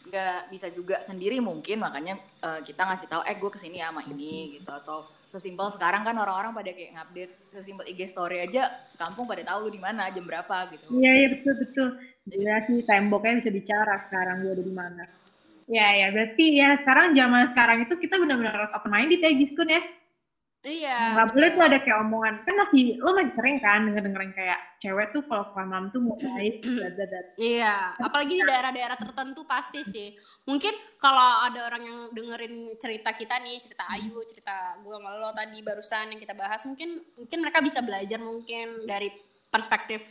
nggak 0.08 0.40
bisa 0.54 0.68
juga 0.72 1.04
sendiri 1.04 1.44
mungkin 1.44 1.84
makanya 1.84 2.16
uh, 2.40 2.64
kita 2.64 2.80
ngasih 2.86 3.08
tahu 3.12 3.22
eh 3.28 3.36
gue 3.36 3.52
ke 3.52 3.60
sini 3.60 3.84
ya 3.84 3.92
sama 3.92 4.06
ini 4.08 4.56
gitu 4.56 4.72
atau 4.72 5.04
sesimpel 5.38 5.70
sekarang 5.70 6.02
kan 6.02 6.18
orang-orang 6.18 6.50
pada 6.58 6.74
kayak 6.74 6.98
ngupdate 6.98 7.34
sesimpel 7.54 7.86
IG 7.86 8.10
story 8.10 8.42
aja 8.42 8.82
sekampung 8.90 9.30
pada 9.30 9.46
tahu 9.46 9.70
lu 9.70 9.70
di 9.70 9.78
mana 9.78 10.10
jam 10.10 10.26
berapa 10.26 10.74
gitu. 10.74 10.90
Iya 10.98 11.12
iya 11.14 11.28
betul 11.38 11.54
betul. 11.62 11.88
Jadi 12.26 12.44
sih 12.66 12.82
temboknya 12.90 13.38
bisa 13.38 13.54
bicara 13.54 13.94
sekarang 14.10 14.42
gue 14.42 14.52
ada 14.58 14.66
di 14.66 14.74
mana. 14.74 15.04
Ya 15.70 15.88
ya 15.94 16.08
berarti 16.10 16.46
ya 16.58 16.74
sekarang 16.82 17.14
zaman 17.14 17.46
sekarang 17.54 17.78
itu 17.86 17.94
kita 18.02 18.18
benar-benar 18.18 18.66
harus 18.66 18.74
open 18.74 18.90
minded 18.90 19.22
ya 19.22 19.30
Giskun 19.38 19.70
ya 19.70 19.86
Iya. 20.68 21.16
Nggak 21.16 21.28
boleh 21.32 21.50
tuh 21.56 21.64
ada 21.64 21.78
kayak 21.80 22.00
omongan. 22.04 22.34
Kan 22.44 22.56
masih, 22.60 23.00
lo 23.00 23.16
masih 23.16 23.34
sering 23.40 23.58
kan 23.64 23.80
denger-dengerin 23.88 24.34
kayak 24.36 24.60
cewek 24.84 25.08
tuh 25.16 25.24
kalau 25.24 25.48
keluar 25.56 25.66
malam 25.72 25.88
tuh 25.96 26.04
mau 26.04 26.20
baik. 26.20 26.60
iya. 27.40 27.96
Apalagi 27.96 28.34
di 28.36 28.44
daerah-daerah 28.44 28.98
tertentu 29.00 29.48
pasti 29.48 29.80
sih. 29.88 30.12
Mungkin 30.44 31.00
kalau 31.00 31.48
ada 31.48 31.72
orang 31.72 31.84
yang 31.88 31.98
dengerin 32.12 32.76
cerita 32.84 33.16
kita 33.16 33.40
nih, 33.40 33.64
cerita 33.64 33.88
Ayu, 33.88 34.20
cerita 34.28 34.76
gue 34.84 34.92
sama 34.92 35.16
lo 35.16 35.32
tadi 35.32 35.64
barusan 35.64 36.12
yang 36.12 36.20
kita 36.20 36.36
bahas, 36.36 36.60
mungkin 36.68 37.00
mungkin 37.16 37.38
mereka 37.40 37.64
bisa 37.64 37.80
belajar 37.80 38.20
mungkin 38.20 38.84
dari 38.84 39.08
perspektif 39.48 40.04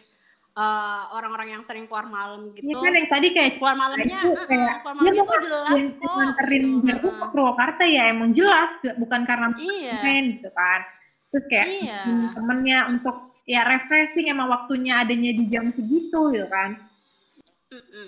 eh, 0.56 1.02
orang-orang 1.12 1.48
yang 1.52 1.62
sering 1.62 1.84
keluar 1.84 2.08
malam 2.08 2.50
gitu. 2.56 2.72
Iya 2.72 2.76
kan 2.80 2.92
yang 2.96 3.08
tadi 3.12 3.28
kayak 3.36 3.52
keluar 3.60 3.76
malamnya, 3.76 4.18
itu, 4.24 4.40
kayak, 4.48 4.64
uh, 4.64 4.78
keluar 4.80 4.94
malam 4.96 5.12
itu 5.12 5.36
jelas 5.44 5.82
kok. 5.92 6.14
Nganterin 6.16 6.64
gitu. 6.80 7.08
uh, 7.12 7.28
Purwakarta 7.28 7.84
ya 7.84 8.02
emang 8.08 8.30
jelas, 8.32 8.70
bukan 8.96 9.20
karena 9.28 9.52
iya. 9.60 10.00
main 10.00 10.24
gitu 10.32 10.48
kan. 10.56 10.80
Terus 11.28 11.44
kayak 11.52 11.68
iya. 11.68 12.00
temennya 12.32 12.78
untuk 12.88 13.36
ya 13.44 13.62
refreshing 13.68 14.32
emang 14.32 14.48
waktunya 14.48 15.04
adanya 15.04 15.30
di 15.36 15.44
jam 15.52 15.70
segitu 15.76 16.32
gitu 16.32 16.48
kan. 16.48 16.80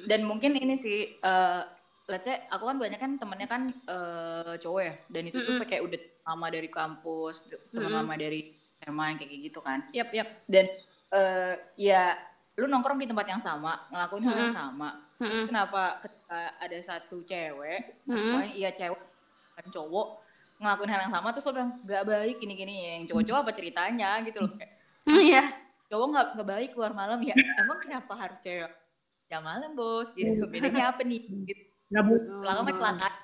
Dan 0.09 0.25
mungkin 0.25 0.57
ini 0.57 0.81
sih, 0.81 1.21
uh, 1.21 1.69
let's 2.09 2.25
say 2.25 2.41
aku 2.49 2.65
kan 2.65 2.79
banyak 2.81 2.97
kan 2.97 3.13
temennya 3.21 3.49
kan 3.51 3.63
uh, 3.91 4.57
cowok 4.57 4.83
ya, 4.83 4.95
dan 5.13 5.23
itu 5.29 5.37
mm 5.37 5.45
-mm. 5.45 5.59
tuh 5.61 5.67
kayak 5.69 5.83
udah 5.85 6.01
lama 6.25 6.47
dari 6.49 6.69
kampus, 6.73 7.45
teman 7.75 7.93
lama 7.93 8.15
dari 8.17 8.57
SMA 8.81 9.05
yang 9.13 9.19
kayak 9.21 9.33
gitu 9.53 9.61
kan. 9.61 9.79
Yap, 9.93 10.09
yap. 10.15 10.29
Dan 10.49 10.67
uh, 11.13 11.55
ya 11.77 12.17
lu 12.59 12.67
nongkrong 12.67 12.99
di 12.99 13.07
tempat 13.07 13.27
yang 13.31 13.39
sama 13.39 13.87
ngelakuin 13.95 14.27
hal 14.27 14.37
yang 14.37 14.57
sama. 14.57 14.91
Hmm. 15.19 15.51
kenapa 15.51 15.99
ketika 15.99 16.41
ada 16.63 16.79
satu 16.79 17.27
cewek 17.27 18.07
hmm. 18.07 18.55
iya 18.55 18.71
cewek 18.71 19.03
kan 19.59 19.67
cowok 19.67 20.23
ngelakuin 20.63 20.91
hal 20.95 21.01
yang 21.07 21.15
sama 21.15 21.29
terus 21.35 21.47
lo 21.47 21.53
bilang 21.55 21.73
gak 21.87 22.07
baik 22.07 22.37
gini 22.39 22.55
gini 22.55 22.75
yang 22.83 23.03
cowok-cowok 23.07 23.41
apa 23.47 23.53
ceritanya? 23.55 24.11
Gitu 24.27 24.39
loh 24.43 24.53
kayak 24.59 24.73
iya. 25.23 25.43
Cowok 25.89 26.07
nggak 26.13 26.27
nggak 26.39 26.49
baik 26.51 26.71
keluar 26.75 26.93
malam 26.95 27.19
ya 27.23 27.35
emang 27.63 27.79
kenapa 27.79 28.13
harus 28.19 28.39
cewek 28.43 28.71
jam 29.31 29.43
malam 29.47 29.75
bos? 29.79 30.11
Gitu 30.15 30.35
iya. 30.35 30.51
bedanya 30.51 30.85
apa 30.91 31.03
nih? 31.07 31.23
Gitu. 31.49 31.63
Belakang 31.89 32.69
mah 32.69 32.75
kelakat 32.77 33.15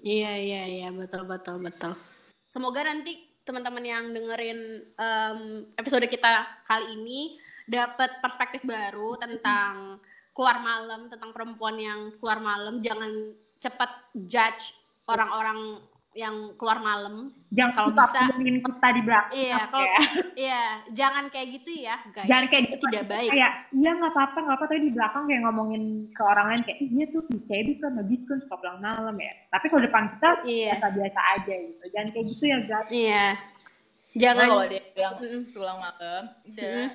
iya 0.00 0.32
iya 0.40 0.62
iya 0.64 0.88
betul 0.96 1.28
betul 1.28 1.60
betul. 1.60 1.92
Semoga 2.48 2.80
nanti 2.88 3.20
teman-teman 3.46 3.84
yang 3.86 4.04
dengerin 4.10 4.60
um, 4.98 5.40
episode 5.78 6.02
kita 6.10 6.44
kali 6.66 6.98
ini 6.98 7.38
dapat 7.70 8.18
perspektif 8.18 8.66
baru 8.66 9.14
tentang 9.22 10.02
keluar 10.34 10.58
malam, 10.58 11.06
tentang 11.06 11.30
perempuan 11.30 11.78
yang 11.78 12.00
keluar 12.18 12.42
malam. 12.42 12.82
Jangan 12.82 13.32
cepat 13.62 13.90
judge 14.26 14.74
orang-orang 15.06 15.78
yang 16.16 16.56
keluar 16.56 16.80
malam. 16.80 17.28
Jangan 17.52 17.72
kalau 17.76 17.90
bisa 17.92 18.20
kita 18.40 18.88
di 18.96 19.02
belakang. 19.04 19.36
Iya, 19.36 19.58
kalau 19.68 19.84
ya. 19.84 20.00
iya, 20.48 20.62
jangan 20.96 21.24
kayak 21.28 21.48
gitu 21.60 21.70
ya, 21.84 21.96
guys. 22.08 22.26
Jangan 22.26 22.46
kayak 22.48 22.64
gitu 22.72 22.84
tidak 22.88 23.06
baik. 23.12 23.30
Kayak 23.36 23.52
iya 23.76 23.90
nggak 23.92 24.12
apa-apa, 24.16 24.38
nggak 24.40 24.56
apa 24.56 24.64
tapi 24.64 24.80
di 24.80 24.92
belakang 24.96 25.24
kayak 25.28 25.42
ngomongin 25.44 25.82
ke 26.16 26.22
orang 26.24 26.46
lain 26.48 26.62
kayak 26.64 26.78
iya 26.80 27.04
tuh 27.12 27.22
si 27.28 27.36
Cebi 27.44 27.72
kan 27.78 27.92
habis 28.00 28.20
kan 28.24 28.38
suka 28.40 28.56
pulang 28.56 28.78
malam 28.80 29.16
ya. 29.20 29.32
Tapi 29.52 29.66
kalau 29.68 29.82
depan 29.84 30.04
kita 30.16 30.30
iya. 30.48 30.72
biasa-biasa 30.74 31.20
aja 31.36 31.54
gitu. 31.54 31.84
Jangan 31.92 32.08
kayak 32.10 32.26
gitu 32.32 32.44
ya, 32.48 32.58
guys. 32.64 32.88
Iya. 32.88 33.24
Jangan 34.16 34.46
kalau 34.48 34.66
dia 34.72 34.82
bilang 34.96 35.14
pulang 35.52 35.78
malam 35.78 36.22
udah 36.48 36.64
Mm-mm. 36.64 36.88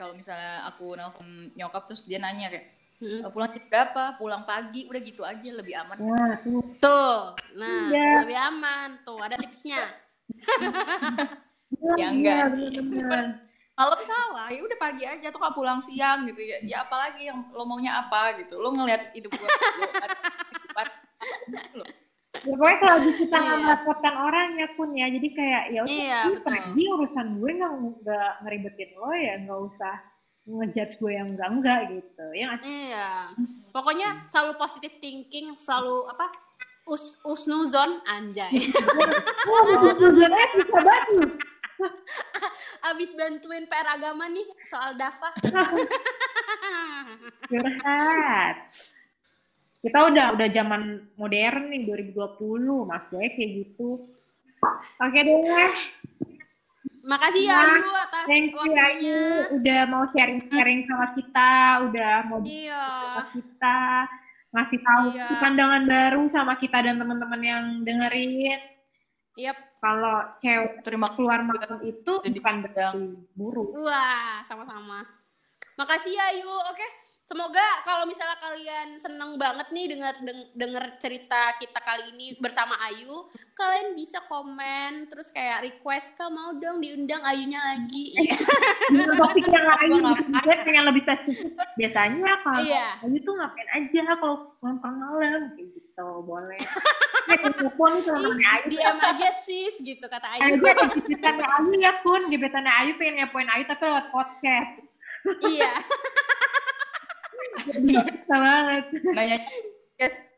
kalau 0.00 0.12
misalnya 0.16 0.64
aku 0.72 0.96
nelfon 0.96 1.52
nyokap 1.52 1.84
terus 1.84 2.00
dia 2.08 2.16
nanya 2.16 2.48
kayak 2.48 2.79
"E, 3.00 3.24
pulang 3.28 3.48
jam 3.50 3.64
berapa? 3.66 4.02
Pulang 4.14 4.44
pagi. 4.44 4.84
Udah 4.84 5.00
gitu 5.00 5.24
aja 5.24 5.48
lebih 5.50 5.72
aman. 5.74 5.96
Nah, 5.98 6.36
tuh. 6.38 6.60
Tuh, 6.76 7.16
nah 7.56 7.88
Iya. 7.88 8.08
lebih 8.22 8.38
aman. 8.38 8.88
Tuh 9.02 9.18
ada 9.18 9.36
tipsnya. 9.36 9.88
Ya, 11.96 12.10
Iya, 12.10 12.50
enggak. 12.50 13.40
malam 13.78 14.00
salah 14.02 14.50
ya 14.50 14.60
udah 14.60 14.74
pagi 14.76 15.06
aja. 15.06 15.30
Tuh 15.30 15.38
kak 15.38 15.54
pulang 15.54 15.78
siang 15.80 16.26
gitu 16.26 16.42
ya. 16.42 16.58
Ya 16.60 16.76
apalagi 16.82 17.30
yang 17.30 17.46
lo 17.54 17.62
maunya 17.64 17.94
apa 17.96 18.36
gitu. 18.42 18.58
Lo 18.58 18.74
ngelihat 18.74 19.14
hidup 19.14 19.30
gue 19.32 19.48
Ya, 22.40 22.54
pokoknya 22.56 22.76
selagi 22.80 23.10
kita 23.20 23.36
nggak 23.36 23.58
Iya. 23.58 23.64
merepotkan 23.66 24.14
orang 24.16 24.48
ya 24.56 24.68
pun 24.74 24.88
ya. 24.94 25.06
Jadi 25.08 25.28
kayak 25.30 25.62
ya 25.70 25.80
udah 25.84 25.92
Iya, 25.92 26.20
pergi 26.40 26.84
urusan 26.88 27.26
gue 27.36 27.50
nggak 27.54 27.72
nggak 28.02 28.32
ngeribetin 28.42 28.90
lo 28.96 29.10
ya. 29.12 29.34
Nggak 29.44 29.60
usah 29.66 29.94
ngejudge 30.50 30.98
gue 30.98 31.12
yang 31.14 31.28
enggak 31.34 31.50
enggak 31.54 31.80
gitu 31.94 32.26
ya? 32.34 32.48
Iya. 32.62 33.10
Pokoknya 33.70 34.26
selalu 34.26 34.58
positive 34.58 34.96
thinking, 34.98 35.54
selalu 35.54 36.10
apa? 36.10 36.26
Us 36.90 37.22
usnuzon 37.22 38.02
anjay. 38.08 38.50
tujuannya 40.00 40.46
bisa 40.58 40.78
banget 40.80 41.30
Abis 42.90 43.12
bantuin 43.14 43.68
PR 43.68 43.88
agama 44.00 44.26
nih 44.26 44.48
soal 44.66 44.98
Dafa. 44.98 45.30
curhat 47.50 48.56
kita 49.80 49.98
udah 50.12 50.26
udah 50.36 50.48
zaman 50.52 51.08
modern 51.16 51.72
nih 51.72 51.88
2020 51.88 52.88
mas 52.88 53.04
kayak 53.08 53.32
gitu 53.36 54.06
oke 55.00 55.18
deh 55.18 55.72
Makasih 57.10 57.42
ya 57.42 57.58
Ayu 57.66 57.90
atas 57.98 58.24
thank 58.24 58.48
you 58.48 58.58
waktunya. 58.62 58.84
Ayu 58.86 59.20
udah 59.58 59.80
mau 59.84 60.04
sharing 60.08 60.40
sharing 60.46 60.80
sama 60.80 61.06
kita 61.10 61.50
udah 61.90 62.14
mau 62.24 62.38
Iya. 62.40 62.84
sama 62.86 63.22
kita 63.34 63.78
ngasih 64.50 64.78
tahu 64.80 65.04
Iya. 65.10 65.26
pandangan 65.38 65.82
baru 65.84 66.22
sama 66.26 66.54
kita 66.54 66.78
dan 66.80 66.96
teman-teman 66.96 67.40
yang 67.40 67.64
dengerin 67.82 68.60
Yep. 69.34 69.56
kalau 69.78 70.16
cewek 70.38 70.82
terima 70.82 71.08
keluar 71.10 71.40
malam 71.40 71.82
itu 71.82 72.12
Jadi 72.20 72.34
bukan 72.36 72.56
berarti 72.62 73.02
buruk 73.32 73.74
Wah, 73.74 74.42
sama-sama. 74.44 75.02
Makasih 75.74 76.12
ya 76.12 76.24
Ayu. 76.30 76.46
Oke. 76.46 76.86
Semoga 77.30 77.62
kalau 77.86 78.04
misalnya 78.04 78.34
kalian 78.36 78.98
seneng 78.98 79.38
banget 79.38 79.70
nih 79.70 79.86
dengar 79.86 80.18
deng- 80.18 80.50
denger 80.50 80.98
cerita 80.98 81.54
kita 81.56 81.78
kali 81.78 82.10
ini 82.10 82.34
bersama 82.36 82.74
Ayu, 82.82 83.22
kalian 83.54 83.94
bisa 83.94 84.18
komen 84.26 85.06
terus 85.06 85.30
kayak 85.30 85.62
request 85.62 86.14
kak 86.14 86.26
mau 86.26 86.50
dong 86.52 86.82
diundang 86.82 87.22
Ayunya 87.22 87.62
lagi. 87.62 88.18
topik 89.14 89.46
yang 89.46 89.62
lain 89.62 89.90
gue 90.34 90.54
pengen 90.60 90.84
lebih 90.84 91.02
spesifik 91.02 91.54
biasanya 91.76 92.34
kalau 92.42 92.66
Iya. 92.66 92.98
Ayu 93.00 93.22
tuh 93.22 93.32
ngapain 93.32 93.68
aja 93.70 94.00
kalau 94.10 94.36
nongkrong 94.58 94.96
malam 94.98 95.42
kayak 95.54 95.68
gitu 95.70 96.06
boleh 96.20 96.58
Eh, 97.30 97.38
telepon 97.38 97.94
nih 97.94 98.02
teman-temannya 98.02 98.48
Ayu 98.50 98.66
DM 98.74 98.96
aja 98.98 99.28
sis 99.38 99.78
gitu 99.78 100.02
kata 100.02 100.26
Ayu. 100.34 100.58
ada 100.58 100.82
gebetannya 100.90 101.46
Ayu 101.46 101.72
ya 101.78 101.92
pun 102.02 102.26
gebetannya 102.26 102.72
Ayu 102.74 102.98
pengen 102.98 103.22
ngepoin 103.22 103.46
Ayu 103.46 103.62
tapi 103.64 103.86
lewat 103.86 104.10
podcast 104.10 104.72
iya. 105.46 105.70
Bisa 107.52 108.36
banget 108.36 108.84
nanya 109.10 109.38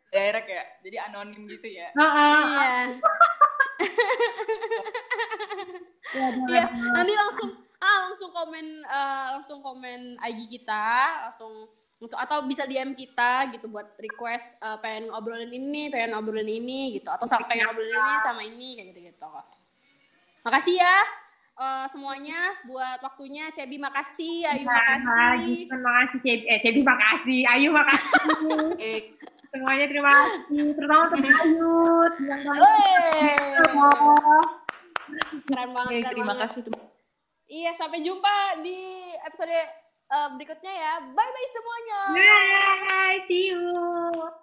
direct 0.09 0.47
ya 0.47 0.65
jadi 0.81 0.97
anonim 1.07 1.43
gitu 1.47 1.69
ya 1.69 1.89
Heeh. 1.91 2.41
Iya. 2.45 2.71
Ya, 6.13 6.27
Iya, 6.45 6.63
jangan- 6.69 6.93
nanti 6.93 7.13
langsung 7.15 7.51
ah 7.79 7.99
langsung 8.07 8.31
komen 8.31 8.67
eh, 8.85 9.27
langsung 9.33 9.59
komen 9.59 10.01
IG 10.21 10.41
kita, 10.53 10.87
langsung 11.25 11.67
langsung 11.97 12.21
atau 12.21 12.45
bisa 12.45 12.63
DM 12.63 12.93
kita 12.93 13.49
gitu 13.51 13.67
buat 13.67 13.97
request 13.97 14.61
eh, 14.61 14.77
pengen 14.79 15.09
ngobrolin 15.09 15.49
ini, 15.49 15.89
pengen 15.89 16.13
ngobrolin 16.13 16.47
ini 16.53 16.93
gitu 16.93 17.09
atau 17.09 17.25
sama 17.25 17.49
pengen 17.49 17.65
ngobrolin 17.67 17.97
ini 17.97 18.15
sama 18.21 18.41
ini 18.43 18.69
kayak 18.77 18.87
gitu-gitu. 18.93 19.29
Makasih 20.43 20.75
ya 20.77 20.97
eh, 21.63 21.87
semuanya 21.87 22.41
buat 22.65 22.99
waktunya 23.01 23.47
Cebi 23.49 23.79
makasih, 23.79 24.43
Ayu 24.45 24.67
Nah, 24.67 24.75
makasih. 24.99 25.71
Terima 25.71 25.91
kasih 25.97 26.19
Cebi. 26.21 26.45
Eh, 26.45 26.59
Cebi 26.59 26.81
makasih. 26.83 27.41
Ayu 27.47 27.69
makasih. 27.71 28.11
eh 28.77 29.01
Semuanya 29.53 29.85
terima 29.85 30.11
kasih. 30.11 30.73
Terutama 30.73 31.03
untuk 31.07 31.21
Ayu. 31.23 31.73
Wey, 32.53 32.95
Oh. 33.73 34.43
keren 35.45 35.71
banget. 35.71 35.91
keren 36.01 36.11
terima 36.11 36.33
banget. 36.33 36.49
kasih 36.49 36.61
teman 36.65 36.83
Iya, 37.47 37.71
sampai 37.77 38.01
jumpa 38.01 38.35
di 38.61 38.79
episode 39.23 39.53
eh, 39.53 40.29
berikutnya 40.35 40.73
ya. 40.73 40.93
Bye 41.07 41.31
bye 41.31 41.49
semuanya. 41.49 42.01
Bye. 42.11 43.19
See 43.23 43.53
you. 43.53 44.42